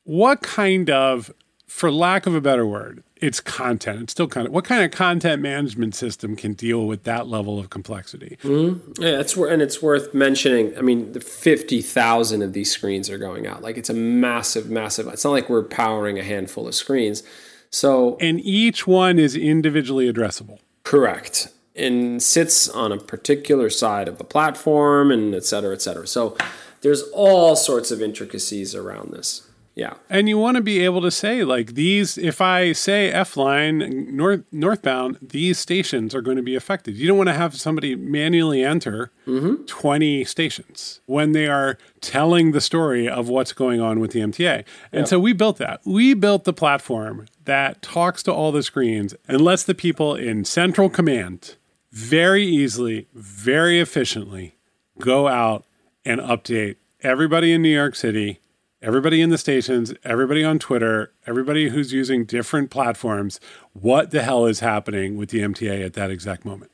What 0.03 0.41
kind 0.41 0.89
of, 0.89 1.31
for 1.71 1.89
lack 1.89 2.25
of 2.27 2.35
a 2.35 2.41
better 2.41 2.67
word, 2.67 3.01
it's 3.15 3.39
content. 3.39 4.03
It's 4.03 4.11
still 4.11 4.27
kind 4.27 4.45
of 4.45 4.51
what 4.51 4.65
kind 4.65 4.83
of 4.83 4.91
content 4.91 5.41
management 5.41 5.95
system 5.95 6.35
can 6.35 6.51
deal 6.51 6.85
with 6.85 7.05
that 7.05 7.27
level 7.27 7.59
of 7.59 7.69
complexity? 7.69 8.37
Mm-hmm. 8.43 9.01
Yeah, 9.01 9.21
it's 9.21 9.37
and 9.37 9.61
it's 9.61 9.81
worth 9.81 10.13
mentioning. 10.13 10.77
I 10.77 10.81
mean, 10.81 11.13
the 11.13 11.21
fifty 11.21 11.81
thousand 11.81 12.41
of 12.41 12.51
these 12.51 12.69
screens 12.69 13.09
are 13.09 13.17
going 13.17 13.47
out. 13.47 13.61
Like 13.61 13.77
it's 13.77 13.89
a 13.89 13.93
massive, 13.93 14.69
massive. 14.69 15.07
It's 15.07 15.23
not 15.23 15.31
like 15.31 15.49
we're 15.49 15.63
powering 15.63 16.19
a 16.19 16.23
handful 16.23 16.67
of 16.67 16.75
screens. 16.75 17.23
So 17.69 18.17
and 18.19 18.41
each 18.41 18.85
one 18.85 19.17
is 19.17 19.35
individually 19.37 20.11
addressable. 20.11 20.59
Correct, 20.83 21.47
and 21.73 22.21
sits 22.21 22.67
on 22.67 22.91
a 22.91 22.97
particular 22.97 23.69
side 23.69 24.09
of 24.09 24.17
the 24.17 24.25
platform, 24.25 25.09
and 25.09 25.33
et 25.33 25.45
cetera, 25.45 25.73
et 25.73 25.81
cetera. 25.81 26.05
So 26.05 26.35
there's 26.81 27.03
all 27.13 27.55
sorts 27.55 27.91
of 27.91 28.01
intricacies 28.01 28.75
around 28.75 29.13
this. 29.13 29.47
Yeah. 29.73 29.93
And 30.09 30.27
you 30.27 30.37
want 30.37 30.57
to 30.57 30.61
be 30.61 30.83
able 30.83 31.01
to 31.01 31.11
say 31.11 31.43
like 31.43 31.75
these 31.75 32.17
if 32.17 32.41
I 32.41 32.73
say 32.73 33.09
F 33.09 33.37
line 33.37 34.15
north 34.15 34.43
northbound, 34.51 35.17
these 35.21 35.59
stations 35.59 36.13
are 36.13 36.21
going 36.21 36.37
to 36.37 36.43
be 36.43 36.55
affected. 36.55 36.95
You 36.95 37.07
don't 37.07 37.17
want 37.17 37.29
to 37.29 37.33
have 37.33 37.55
somebody 37.55 37.95
manually 37.95 38.63
enter 38.63 39.11
mm-hmm. 39.25 39.63
20 39.65 40.25
stations 40.25 40.99
when 41.05 41.31
they 41.31 41.47
are 41.47 41.77
telling 42.01 42.51
the 42.51 42.61
story 42.61 43.07
of 43.07 43.29
what's 43.29 43.53
going 43.53 43.79
on 43.79 43.99
with 43.99 44.11
the 44.11 44.19
MTA. 44.19 44.65
And 44.91 45.01
yeah. 45.01 45.05
so 45.05 45.19
we 45.19 45.33
built 45.33 45.57
that. 45.57 45.79
We 45.85 46.13
built 46.13 46.43
the 46.43 46.53
platform 46.53 47.27
that 47.45 47.81
talks 47.81 48.23
to 48.23 48.33
all 48.33 48.51
the 48.51 48.63
screens 48.63 49.15
and 49.27 49.39
lets 49.39 49.63
the 49.63 49.75
people 49.75 50.15
in 50.15 50.43
central 50.43 50.89
command 50.89 51.55
very 51.91 52.43
easily, 52.43 53.07
very 53.13 53.79
efficiently 53.79 54.55
go 54.99 55.27
out 55.27 55.65
and 56.05 56.19
update 56.21 56.75
everybody 57.01 57.53
in 57.53 57.61
New 57.61 57.69
York 57.69 57.95
City 57.95 58.39
everybody 58.81 59.21
in 59.21 59.29
the 59.29 59.37
stations, 59.37 59.93
everybody 60.03 60.43
on 60.43 60.59
Twitter, 60.59 61.13
everybody 61.25 61.69
who's 61.69 61.93
using 61.93 62.25
different 62.25 62.69
platforms, 62.69 63.39
what 63.73 64.11
the 64.11 64.23
hell 64.23 64.45
is 64.45 64.59
happening 64.59 65.17
with 65.17 65.29
the 65.29 65.39
MTA 65.39 65.85
at 65.85 65.93
that 65.93 66.09
exact 66.09 66.45
moment? 66.45 66.71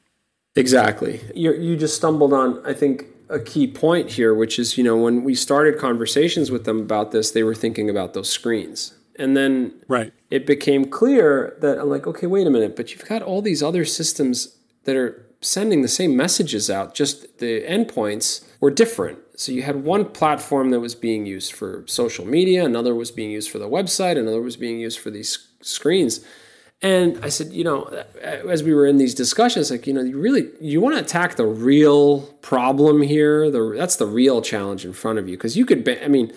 Exactly. 0.56 1.22
You 1.36 1.54
you 1.54 1.78
just 1.78 1.96
stumbled 1.96 2.34
on 2.34 2.66
I 2.66 2.74
think 2.74 3.06
a 3.30 3.40
key 3.40 3.68
point 3.68 4.10
here 4.12 4.34
which 4.34 4.58
is, 4.58 4.78
you 4.78 4.84
know, 4.84 4.98
when 4.98 5.24
we 5.24 5.36
started 5.36 5.78
conversations 5.78 6.50
with 6.50 6.64
them 6.64 6.80
about 6.80 7.12
this, 7.12 7.32
they 7.32 7.44
were 7.44 7.56
thinking 7.56 7.90
about 7.90 8.14
those 8.14 8.30
screens. 8.30 8.94
And 9.20 9.36
then 9.36 9.74
right. 9.88 10.14
it 10.30 10.46
became 10.46 10.86
clear 10.86 11.58
that 11.62 11.80
I'm 11.80 11.90
like, 11.90 12.08
okay, 12.08 12.28
wait 12.28 12.48
a 12.48 12.50
minute, 12.50 12.76
but 12.76 12.92
you've 12.92 13.06
got 13.06 13.22
all 13.22 13.42
these 13.42 13.64
other 13.64 13.84
systems 13.84 14.56
that 14.84 14.96
are 14.96 15.27
sending 15.42 15.82
the 15.82 15.88
same 15.88 16.16
messages 16.16 16.70
out, 16.70 16.94
just 16.94 17.40
the 17.40 17.62
endpoints 17.64 18.44
were 18.60 18.72
different. 18.72 19.20
So 19.36 19.52
you 19.52 19.62
had 19.62 19.84
one 19.84 20.06
platform 20.06 20.72
that 20.72 20.80
was 20.80 20.96
being 20.96 21.26
used 21.26 21.54
for 21.54 21.84
social 21.88 22.26
media, 22.26 22.66
another 22.66 22.96
was 22.96 23.12
being 23.12 23.32
used 23.32 23.52
for 23.52 23.60
the 23.60 23.70
website, 23.70 24.18
another 24.18 24.42
was 24.42 24.58
being 24.58 24.80
used 24.80 25.00
for 25.00 25.12
these 25.12 25.48
screens. 25.62 26.26
And 26.82 27.24
I 27.24 27.30
said, 27.30 27.54
you 27.54 27.64
know, 27.64 27.86
as 28.22 28.62
we 28.62 28.74
were 28.74 28.86
in 28.86 28.98
these 28.98 29.16
discussions, 29.16 29.72
like, 29.72 29.88
you 29.88 29.94
know, 29.94 30.02
you 30.02 30.20
really 30.20 30.50
you 30.62 30.80
want 30.80 30.96
to 30.96 31.02
attack 31.02 31.36
the 31.36 31.46
real 31.46 32.22
problem 32.42 33.02
here. 33.02 33.50
The 33.50 33.74
that's 33.76 33.96
the 33.96 34.06
real 34.06 34.44
challenge 34.44 34.86
in 34.86 34.94
front 34.94 35.18
of 35.18 35.28
you 35.28 35.38
because 35.38 35.58
you 35.58 35.66
could. 35.66 35.88
I 36.04 36.08
mean, 36.08 36.32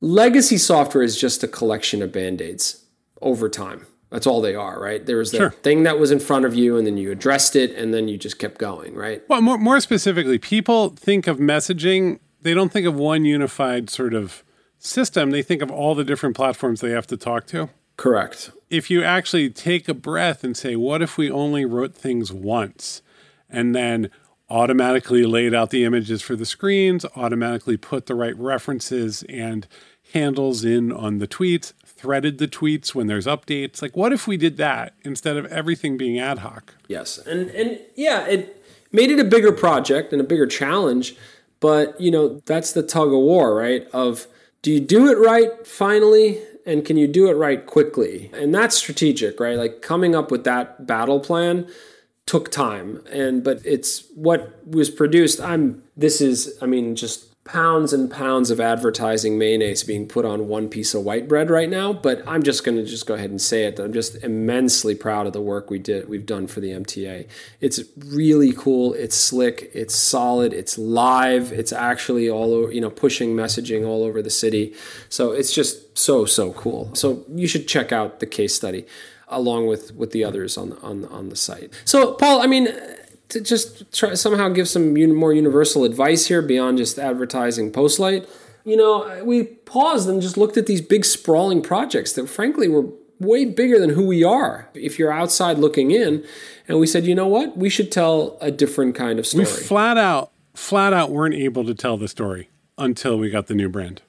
legacy 0.00 0.56
software 0.56 1.02
is 1.02 1.18
just 1.18 1.42
a 1.42 1.48
collection 1.48 2.00
of 2.00 2.12
band 2.12 2.40
aids 2.40 2.84
over 3.20 3.48
time. 3.48 3.86
That's 4.10 4.26
all 4.26 4.40
they 4.40 4.54
are, 4.54 4.80
right? 4.80 5.04
There 5.04 5.18
was 5.18 5.30
the 5.30 5.38
sure. 5.38 5.50
thing 5.50 5.84
that 5.84 5.98
was 5.98 6.10
in 6.10 6.18
front 6.18 6.44
of 6.44 6.54
you, 6.54 6.76
and 6.76 6.86
then 6.86 6.96
you 6.96 7.12
addressed 7.12 7.54
it, 7.54 7.70
and 7.76 7.94
then 7.94 8.08
you 8.08 8.18
just 8.18 8.38
kept 8.38 8.58
going, 8.58 8.94
right? 8.94 9.22
Well, 9.28 9.40
more, 9.40 9.58
more 9.58 9.80
specifically, 9.80 10.38
people 10.38 10.90
think 10.90 11.26
of 11.28 11.38
messaging, 11.38 12.18
they 12.42 12.52
don't 12.52 12.72
think 12.72 12.86
of 12.86 12.94
one 12.94 13.24
unified 13.24 13.88
sort 13.88 14.14
of 14.14 14.42
system. 14.78 15.30
They 15.30 15.42
think 15.42 15.62
of 15.62 15.70
all 15.70 15.94
the 15.94 16.04
different 16.04 16.34
platforms 16.34 16.80
they 16.80 16.90
have 16.90 17.06
to 17.08 17.16
talk 17.16 17.46
to. 17.48 17.70
Correct. 17.96 18.50
If 18.70 18.90
you 18.90 19.04
actually 19.04 19.50
take 19.50 19.88
a 19.88 19.94
breath 19.94 20.42
and 20.42 20.56
say, 20.56 20.74
what 20.74 21.02
if 21.02 21.18
we 21.18 21.30
only 21.30 21.64
wrote 21.64 21.94
things 21.94 22.32
once 22.32 23.02
and 23.48 23.74
then 23.74 24.10
automatically 24.48 25.24
laid 25.24 25.54
out 25.54 25.70
the 25.70 25.84
images 25.84 26.22
for 26.22 26.34
the 26.34 26.46
screens, 26.46 27.04
automatically 27.14 27.76
put 27.76 28.06
the 28.06 28.14
right 28.14 28.36
references 28.36 29.22
and 29.28 29.68
handles 30.12 30.64
in 30.64 30.92
on 30.92 31.18
the 31.18 31.28
tweets, 31.28 31.72
threaded 31.84 32.38
the 32.38 32.48
tweets 32.48 32.94
when 32.94 33.06
there's 33.06 33.26
updates. 33.26 33.82
Like, 33.82 33.96
what 33.96 34.12
if 34.12 34.26
we 34.26 34.36
did 34.36 34.56
that 34.56 34.94
instead 35.02 35.36
of 35.36 35.46
everything 35.46 35.96
being 35.96 36.18
ad 36.18 36.38
hoc? 36.38 36.74
Yes, 36.88 37.18
and 37.18 37.50
and 37.50 37.80
yeah, 37.94 38.26
it 38.26 38.62
made 38.92 39.10
it 39.10 39.20
a 39.20 39.24
bigger 39.24 39.52
project 39.52 40.12
and 40.12 40.20
a 40.20 40.24
bigger 40.24 40.46
challenge. 40.46 41.16
But 41.60 42.00
you 42.00 42.10
know, 42.10 42.40
that's 42.46 42.72
the 42.72 42.82
tug 42.82 43.08
of 43.08 43.20
war, 43.20 43.54
right? 43.54 43.86
Of 43.92 44.26
do 44.62 44.72
you 44.72 44.80
do 44.80 45.10
it 45.10 45.18
right 45.18 45.66
finally, 45.66 46.40
and 46.66 46.84
can 46.84 46.96
you 46.96 47.06
do 47.06 47.28
it 47.28 47.34
right 47.34 47.64
quickly? 47.64 48.30
And 48.32 48.54
that's 48.54 48.76
strategic, 48.76 49.38
right? 49.40 49.56
Like 49.56 49.82
coming 49.82 50.14
up 50.14 50.30
with 50.30 50.44
that 50.44 50.86
battle 50.86 51.20
plan 51.20 51.68
took 52.26 52.48
time 52.48 53.02
and 53.10 53.42
but 53.42 53.60
it's 53.64 54.04
what 54.14 54.64
was 54.64 54.88
produced 54.88 55.40
i'm 55.40 55.82
this 55.96 56.20
is 56.20 56.56
i 56.62 56.66
mean 56.66 56.94
just 56.94 57.29
pounds 57.52 57.92
and 57.92 58.10
pounds 58.10 58.50
of 58.50 58.60
advertising 58.60 59.38
mayonnaise 59.38 59.82
being 59.84 60.06
put 60.06 60.24
on 60.24 60.48
one 60.48 60.68
piece 60.68 60.94
of 60.94 61.02
white 61.02 61.28
bread 61.28 61.50
right 61.50 61.68
now 61.68 61.92
but 61.92 62.22
i'm 62.26 62.42
just 62.42 62.64
going 62.64 62.76
to 62.76 62.84
just 62.84 63.06
go 63.06 63.14
ahead 63.14 63.30
and 63.30 63.40
say 63.40 63.64
it. 63.64 63.78
I'm 63.78 63.92
just 63.92 64.22
immensely 64.22 64.94
proud 64.94 65.26
of 65.26 65.32
the 65.32 65.40
work 65.40 65.70
we 65.70 65.78
did 65.78 66.08
we've 66.08 66.26
done 66.26 66.46
for 66.46 66.60
the 66.60 66.70
mta 66.70 67.26
it's 67.60 67.80
really 68.06 68.52
cool 68.52 68.94
it's 68.94 69.16
slick 69.16 69.70
it's 69.74 69.94
solid 69.94 70.52
it's 70.52 70.78
live 70.78 71.52
it's 71.52 71.72
actually 71.72 72.28
all 72.28 72.52
over 72.54 72.72
you 72.72 72.80
know 72.80 72.90
pushing 72.90 73.34
messaging 73.34 73.86
all 73.86 74.02
over 74.02 74.22
the 74.22 74.30
city. 74.30 74.74
So 75.08 75.32
it's 75.32 75.52
just 75.52 75.98
so 75.98 76.24
so 76.24 76.52
cool. 76.52 76.94
So 76.94 77.24
you 77.28 77.46
should 77.46 77.66
check 77.66 77.92
out 77.92 78.20
the 78.20 78.26
case 78.26 78.54
study 78.54 78.86
along 79.28 79.66
with 79.66 79.94
with 79.94 80.10
the 80.12 80.24
others 80.24 80.56
on 80.56 80.72
on 80.82 81.04
on 81.06 81.28
the 81.28 81.36
site. 81.36 81.72
So 81.84 82.14
paul 82.14 82.42
i 82.42 82.46
mean 82.46 82.68
to 83.30 83.40
just 83.40 83.92
try 83.92 84.14
somehow 84.14 84.48
give 84.48 84.68
some 84.68 84.94
un- 84.96 85.14
more 85.14 85.32
universal 85.32 85.84
advice 85.84 86.26
here 86.26 86.42
beyond 86.42 86.78
just 86.78 86.98
advertising 86.98 87.72
Postlight, 87.72 88.28
you 88.64 88.76
know, 88.76 89.22
we 89.24 89.44
paused 89.44 90.08
and 90.08 90.20
just 90.20 90.36
looked 90.36 90.56
at 90.56 90.66
these 90.66 90.80
big 90.80 91.04
sprawling 91.04 91.62
projects 91.62 92.12
that 92.12 92.28
frankly 92.28 92.68
were 92.68 92.86
way 93.18 93.44
bigger 93.44 93.78
than 93.78 93.90
who 93.90 94.06
we 94.06 94.24
are. 94.24 94.68
If 94.74 94.98
you're 94.98 95.12
outside 95.12 95.58
looking 95.58 95.90
in, 95.90 96.24
and 96.68 96.78
we 96.78 96.86
said, 96.86 97.06
you 97.06 97.14
know 97.14 97.26
what, 97.26 97.56
we 97.56 97.68
should 97.68 97.92
tell 97.92 98.38
a 98.40 98.50
different 98.50 98.94
kind 98.94 99.18
of 99.18 99.26
story. 99.26 99.44
We 99.44 99.50
flat 99.50 99.98
out, 99.98 100.32
flat 100.54 100.92
out 100.92 101.10
weren't 101.10 101.34
able 101.34 101.64
to 101.64 101.74
tell 101.74 101.96
the 101.96 102.08
story 102.08 102.48
until 102.78 103.18
we 103.18 103.30
got 103.30 103.46
the 103.46 103.54
new 103.54 103.68
brand. 103.68 104.02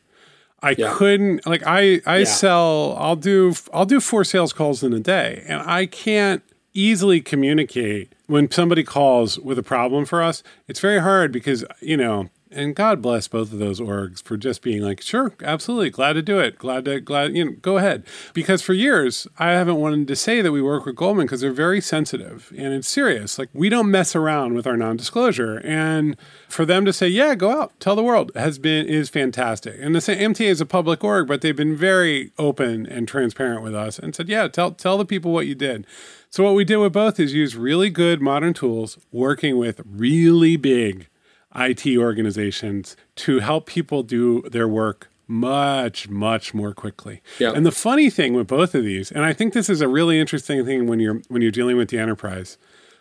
I 0.64 0.76
yeah. 0.78 0.94
couldn't 0.94 1.46
like 1.48 1.64
I 1.66 2.02
I 2.06 2.20
yeah. 2.20 2.24
sell 2.26 2.96
I'll 3.00 3.16
do 3.16 3.54
I'll 3.74 3.86
do 3.86 4.00
four 4.00 4.24
sales 4.24 4.54
calls 4.54 4.84
in 4.84 4.94
a 4.94 5.00
day 5.00 5.44
and 5.48 5.62
I 5.64 5.88
can't 5.88 6.44
easily 6.74 7.20
communicate 7.20 8.14
when 8.32 8.50
somebody 8.50 8.84
calls 8.84 9.38
with 9.38 9.60
a 9.60 9.64
problem 9.64 10.06
for 10.06 10.24
us, 10.24 10.42
it's 10.68 10.80
very 10.80 11.00
hard 11.00 11.34
because, 11.34 11.66
you 11.82 11.98
know, 11.98 12.30
And 12.54 12.76
God 12.76 13.02
bless 13.02 13.30
both 13.30 13.54
of 13.54 13.60
those 13.60 13.80
orgs 13.80 14.22
for 14.22 14.36
just 14.36 14.62
being 14.62 14.82
like, 14.82 15.02
sure, 15.02 15.34
absolutely, 15.42 15.90
glad 15.90 16.14
to 16.14 16.22
do 16.22 16.40
it. 16.40 16.58
Glad 16.58 16.86
to, 16.86 17.00
glad, 17.00 17.36
you 17.36 17.46
know, 17.46 17.52
go 17.62 17.78
ahead. 17.78 18.04
Because 18.34 18.62
for 18.62 18.74
years, 18.74 19.26
I 19.40 19.52
haven't 19.52 19.78
wanted 19.78 20.08
to 20.10 20.16
say 20.18 20.42
that 20.42 20.52
we 20.52 20.62
work 20.62 20.86
with 20.86 20.98
Goldman 20.98 21.28
because 21.28 21.40
they're 21.40 21.54
very 21.54 21.80
sensitive 21.80 22.52
and 22.58 22.74
it's 22.74 22.90
serious. 22.90 23.40
Like, 23.40 23.48
we 23.54 23.70
don't 23.70 23.90
mess 23.90 24.16
around 24.16 24.54
with 24.54 24.68
our 24.68 24.76
non 24.76 24.98
disclosure. 24.98 25.62
And 25.64 26.18
for 26.50 26.66
them 26.66 26.84
to 26.84 26.92
say, 26.92 27.08
yeah, 27.08 27.36
go 27.36 27.52
out, 27.52 27.80
tell 27.80 27.96
the 27.96 28.04
world 28.04 28.32
has 28.36 28.60
been, 28.60 28.86
is 28.86 29.10
fantastic. 29.10 29.78
And 29.80 29.96
the 29.96 30.02
same 30.02 30.34
MTA 30.34 30.48
is 30.48 30.60
a 30.60 30.66
public 30.66 31.06
org, 31.06 31.28
but 31.28 31.40
they've 31.42 31.56
been 31.56 31.78
very 31.78 32.32
open 32.38 32.86
and 32.86 33.08
transparent 33.08 33.64
with 33.64 33.74
us 33.74 33.98
and 33.98 34.14
said, 34.14 34.28
yeah, 34.28 34.50
tell, 34.50 34.72
tell 34.72 34.98
the 34.98 35.06
people 35.06 35.32
what 35.32 35.48
you 35.48 35.56
did. 35.56 35.88
So 36.30 36.44
what 36.44 36.56
we 36.56 36.66
did 36.66 36.78
with 36.78 36.94
both 36.94 37.20
is 37.20 37.34
use 37.34 37.56
really 37.56 37.90
good 37.90 38.22
modern 38.22 38.54
tools 38.54 38.98
working 39.12 39.58
with 39.58 39.82
really 39.86 40.58
big 40.58 41.08
IT 41.56 41.98
organizations 41.98 42.96
to 43.18 43.40
help 43.40 43.66
people 43.66 44.04
do 44.04 44.42
their 44.44 44.68
work 44.68 45.10
much, 45.28 46.10
much 46.10 46.54
more 46.54 46.74
quickly. 46.74 47.22
Yeah. 47.40 47.54
And 47.54 47.66
the 47.66 47.72
funny 47.72 48.10
thing 48.10 48.34
with 48.34 48.48
both 48.48 48.76
of 48.76 48.84
these, 48.84 49.12
and 49.12 49.24
I 49.24 49.34
think 49.34 49.54
this 49.54 49.70
is 49.70 49.82
a 49.82 49.88
really 49.88 50.20
interesting 50.20 50.66
thing 50.66 50.88
when 50.88 51.00
you're 51.00 51.22
when 51.30 51.42
you're 51.42 51.52
dealing 51.52 51.78
with 51.78 51.90
the 51.90 51.98
enterprise, 51.98 52.58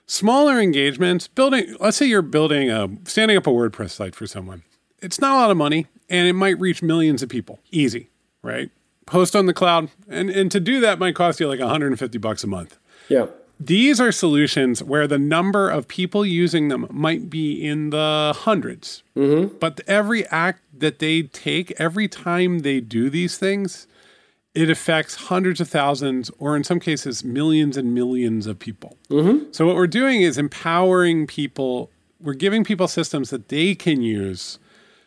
smaller 0.07 0.61
engagements, 0.61 1.27
building 1.27 1.77
let's 1.81 1.97
say 1.97 2.07
you're 2.07 2.23
building 2.23 2.71
a 2.71 2.89
standing 3.05 3.37
up 3.37 3.47
a 3.47 3.51
WordPress 3.51 3.91
site 3.91 4.15
for 4.15 4.27
someone. 4.27 4.63
It's 5.03 5.21
not 5.21 5.33
a 5.33 5.37
lot 5.37 5.51
of 5.51 5.57
money 5.57 5.87
and 6.09 6.29
it 6.29 6.35
might 6.35 6.59
reach 6.61 6.83
millions 6.83 7.23
of 7.23 7.29
people. 7.29 7.59
Easy, 7.71 8.11
right? 8.43 8.71
Post 9.07 9.35
on 9.35 9.47
the 9.47 9.55
cloud. 9.55 9.91
And 10.09 10.31
and 10.31 10.53
to 10.53 10.61
do 10.61 10.79
that 10.81 11.01
might 11.01 11.17
cost 11.17 11.41
you 11.41 11.49
like 11.49 11.61
150 11.61 12.19
bucks 12.19 12.45
a 12.45 12.47
month. 12.47 12.79
Yeah. 13.09 13.27
These 13.63 14.01
are 14.01 14.11
solutions 14.11 14.83
where 14.83 15.07
the 15.07 15.19
number 15.19 15.69
of 15.69 15.87
people 15.87 16.25
using 16.25 16.69
them 16.69 16.87
might 16.91 17.29
be 17.29 17.63
in 17.63 17.91
the 17.91 18.33
100s 18.35 19.03
mm-hmm. 19.15 19.55
But 19.59 19.83
every 19.87 20.27
act 20.29 20.63
that 20.77 20.99
they 20.99 21.25
take, 21.25 21.73
every 21.73 22.09
time 22.09 22.61
they 22.61 22.81
do 22.81 23.11
these 23.11 23.37
things, 23.37 23.87
it 24.55 24.71
affects 24.71 25.15
hundreds 25.15 25.61
of 25.61 25.69
thousands, 25.69 26.31
or 26.39 26.57
in 26.57 26.65
some 26.65 26.81
cases, 26.81 27.23
millions 27.23 27.77
and 27.77 27.95
millions 27.95 28.47
of 28.47 28.59
people. 28.59 28.97
Mm-hmm. 29.11 29.53
So, 29.53 29.67
what 29.67 29.77
we're 29.77 29.87
doing 29.87 30.23
is 30.23 30.39
empowering 30.39 31.27
people, 31.27 31.91
we're 32.19 32.35
giving 32.35 32.65
people 32.65 32.89
systems 32.89 33.31
that 33.31 33.49
they 33.49 33.75
can 33.75 34.03
use 34.03 34.59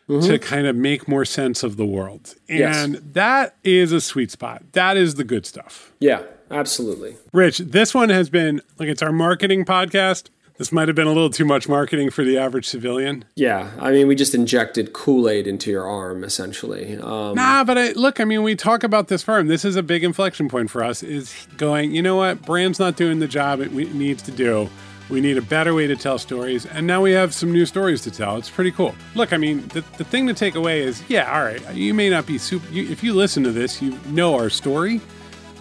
mm-hmm. 0.08 0.26
to 0.26 0.38
kind 0.38 0.66
of 0.66 0.76
make 0.76 1.08
more 1.08 1.24
sense 1.24 1.62
of 1.62 1.76
the 1.76 1.84
world. 1.84 2.34
Yes. 2.48 2.76
And 2.76 2.94
that 3.14 3.56
is 3.64 3.92
a 3.92 4.00
sweet 4.00 4.30
spot. 4.30 4.62
That 4.72 4.96
is 4.96 5.16
the 5.16 5.24
good 5.24 5.44
stuff. 5.44 5.92
Yeah. 5.98 6.22
Absolutely. 6.50 7.16
Rich, 7.32 7.58
this 7.58 7.94
one 7.94 8.10
has 8.10 8.28
been 8.30 8.60
like 8.78 8.88
it's 8.88 9.02
our 9.02 9.12
marketing 9.12 9.64
podcast. 9.64 10.28
This 10.56 10.70
might 10.70 10.86
have 10.86 10.94
been 10.94 11.08
a 11.08 11.12
little 11.12 11.30
too 11.30 11.44
much 11.44 11.68
marketing 11.68 12.10
for 12.10 12.22
the 12.22 12.38
average 12.38 12.66
civilian. 12.68 13.24
Yeah. 13.34 13.72
I 13.80 13.90
mean, 13.90 14.06
we 14.06 14.14
just 14.14 14.36
injected 14.36 14.92
Kool 14.92 15.28
Aid 15.28 15.48
into 15.48 15.68
your 15.68 15.84
arm, 15.84 16.22
essentially. 16.22 16.96
Um, 16.96 17.34
Nah, 17.34 17.64
but 17.64 17.76
I, 17.76 17.90
look, 17.92 18.20
I 18.20 18.24
mean, 18.24 18.44
we 18.44 18.54
talk 18.54 18.84
about 18.84 19.08
this 19.08 19.20
firm. 19.20 19.48
This 19.48 19.64
is 19.64 19.74
a 19.74 19.82
big 19.82 20.04
inflection 20.04 20.48
point 20.48 20.70
for 20.70 20.84
us. 20.84 21.02
Is 21.02 21.48
going, 21.56 21.92
you 21.92 22.02
know 22.02 22.14
what? 22.14 22.42
Brand's 22.42 22.78
not 22.78 22.94
doing 22.94 23.18
the 23.18 23.26
job 23.26 23.60
it 23.60 23.72
we- 23.72 23.86
needs 23.86 24.22
to 24.24 24.30
do. 24.30 24.70
We 25.10 25.20
need 25.20 25.36
a 25.36 25.42
better 25.42 25.74
way 25.74 25.86
to 25.88 25.96
tell 25.96 26.18
stories, 26.18 26.64
and 26.64 26.86
now 26.86 27.02
we 27.02 27.12
have 27.12 27.34
some 27.34 27.52
new 27.52 27.66
stories 27.66 28.00
to 28.02 28.10
tell. 28.10 28.36
It's 28.38 28.48
pretty 28.48 28.70
cool. 28.70 28.94
Look, 29.14 29.34
I 29.34 29.36
mean, 29.36 29.66
the, 29.68 29.84
the 29.98 30.04
thing 30.04 30.26
to 30.28 30.34
take 30.34 30.54
away 30.54 30.80
is, 30.80 31.02
yeah, 31.08 31.30
all 31.36 31.44
right, 31.44 31.74
you 31.74 31.92
may 31.92 32.08
not 32.08 32.24
be 32.26 32.38
super. 32.38 32.66
You, 32.72 32.88
if 32.90 33.02
you 33.04 33.12
listen 33.12 33.42
to 33.42 33.50
this, 33.52 33.82
you 33.82 33.98
know 34.06 34.34
our 34.34 34.48
story, 34.48 35.02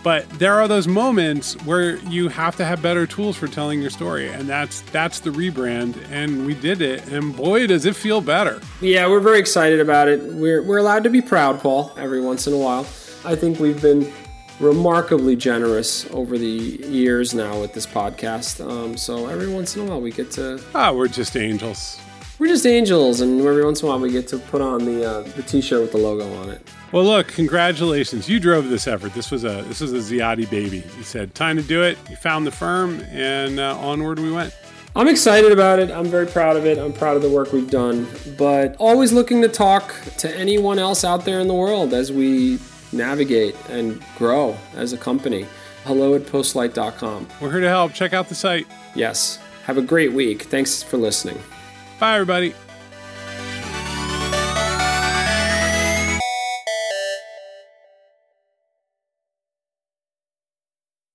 but 0.04 0.30
there 0.32 0.54
are 0.54 0.68
those 0.68 0.88
moments 0.88 1.54
where 1.66 1.96
you 1.98 2.28
have 2.30 2.56
to 2.58 2.66
have 2.66 2.82
better 2.82 3.08
tools 3.08 3.38
for 3.38 3.48
telling 3.48 3.82
your 3.82 3.90
story, 3.90 4.30
and 4.30 4.48
that's 4.48 4.82
that's 4.92 5.20
the 5.22 5.30
rebrand. 5.30 5.96
And 6.12 6.46
we 6.46 6.54
did 6.54 6.82
it, 6.82 7.08
and 7.08 7.36
boy, 7.36 7.68
does 7.68 7.86
it 7.86 7.96
feel 7.96 8.20
better. 8.22 8.62
Yeah, 8.82 9.08
we're 9.08 9.20
very 9.22 9.40
excited 9.40 9.80
about 9.80 10.08
it. 10.10 10.22
We're, 10.22 10.62
we're 10.62 10.78
allowed 10.80 11.04
to 11.06 11.10
be 11.10 11.22
proud, 11.22 11.60
Paul, 11.62 11.92
every 11.98 12.22
once 12.22 12.48
in 12.48 12.54
a 12.54 12.58
while. 12.58 12.86
I 13.26 13.36
think 13.36 13.60
we've 13.60 13.82
been 13.82 14.12
remarkably 14.60 15.36
generous 15.36 16.06
over 16.12 16.38
the 16.38 16.46
years 16.46 17.34
now 17.34 17.60
with 17.60 17.74
this 17.74 17.86
podcast. 17.88 18.66
Um, 18.66 18.96
so 18.98 19.28
every 19.28 19.48
once 19.52 19.76
in 19.76 19.82
a 19.84 19.86
while 19.90 20.02
we 20.02 20.12
get 20.12 20.32
to, 20.32 20.62
Ah, 20.76 20.92
we're 20.92 21.08
just 21.08 21.36
angels. 21.36 22.00
We're 22.44 22.50
just 22.50 22.66
angels, 22.66 23.22
and 23.22 23.40
every 23.40 23.64
once 23.64 23.82
in 23.82 23.88
a 23.88 23.90
while 23.90 24.02
we 24.02 24.12
get 24.12 24.28
to 24.28 24.38
put 24.38 24.60
on 24.60 24.84
the 24.84 25.10
uh, 25.10 25.22
the 25.22 25.44
t-shirt 25.44 25.80
with 25.80 25.94
the 25.94 25.98
logo 25.98 26.30
on 26.42 26.50
it. 26.50 26.62
Well, 26.92 27.06
look, 27.06 27.30
congratulations! 27.30 28.28
You 28.28 28.38
drove 28.38 28.68
this 28.68 28.86
effort. 28.86 29.14
This 29.14 29.32
was 29.32 29.46
a 29.46 29.62
this 29.70 29.80
was 29.80 29.94
a 29.94 30.00
Ziade 30.00 30.50
baby. 30.50 30.84
You 30.98 31.04
said 31.04 31.36
time 31.36 31.56
to 31.56 31.64
do 31.64 31.84
it. 31.84 31.98
You 32.10 32.18
found 32.18 32.46
the 32.46 32.52
firm, 32.52 33.00
and 33.12 33.62
uh, 33.62 33.78
onward 33.80 34.20
we 34.20 34.30
went. 34.30 34.54
I'm 34.94 35.08
excited 35.08 35.54
about 35.54 35.80
it. 35.80 35.90
I'm 35.90 36.08
very 36.08 36.28
proud 36.28 36.58
of 36.58 36.66
it. 36.66 36.78
I'm 36.78 36.92
proud 36.92 37.16
of 37.16 37.22
the 37.22 37.30
work 37.30 37.54
we've 37.54 37.72
done, 37.72 38.10
but 38.38 38.76
always 38.78 39.14
looking 39.14 39.42
to 39.44 39.48
talk 39.48 39.96
to 40.18 40.38
anyone 40.38 40.80
else 40.80 41.06
out 41.06 41.24
there 41.24 41.40
in 41.40 41.48
the 41.48 41.54
world 41.54 41.94
as 41.94 42.12
we 42.12 42.60
navigate 42.92 43.56
and 43.70 44.04
grow 44.18 44.58
as 44.76 44.92
a 44.92 44.98
company. 44.98 45.46
Hello 45.86 46.14
at 46.14 46.24
postlight.com. 46.24 47.26
We're 47.40 47.52
here 47.52 47.62
to 47.62 47.70
help. 47.70 47.94
Check 47.94 48.12
out 48.12 48.28
the 48.28 48.36
site. 48.36 48.68
Yes. 48.96 49.40
Have 49.64 49.78
a 49.78 49.82
great 49.82 50.12
week. 50.12 50.42
Thanks 50.42 50.84
for 50.84 50.98
listening. 50.98 51.42
Bye, 52.04 52.16
everybody. 52.16 52.63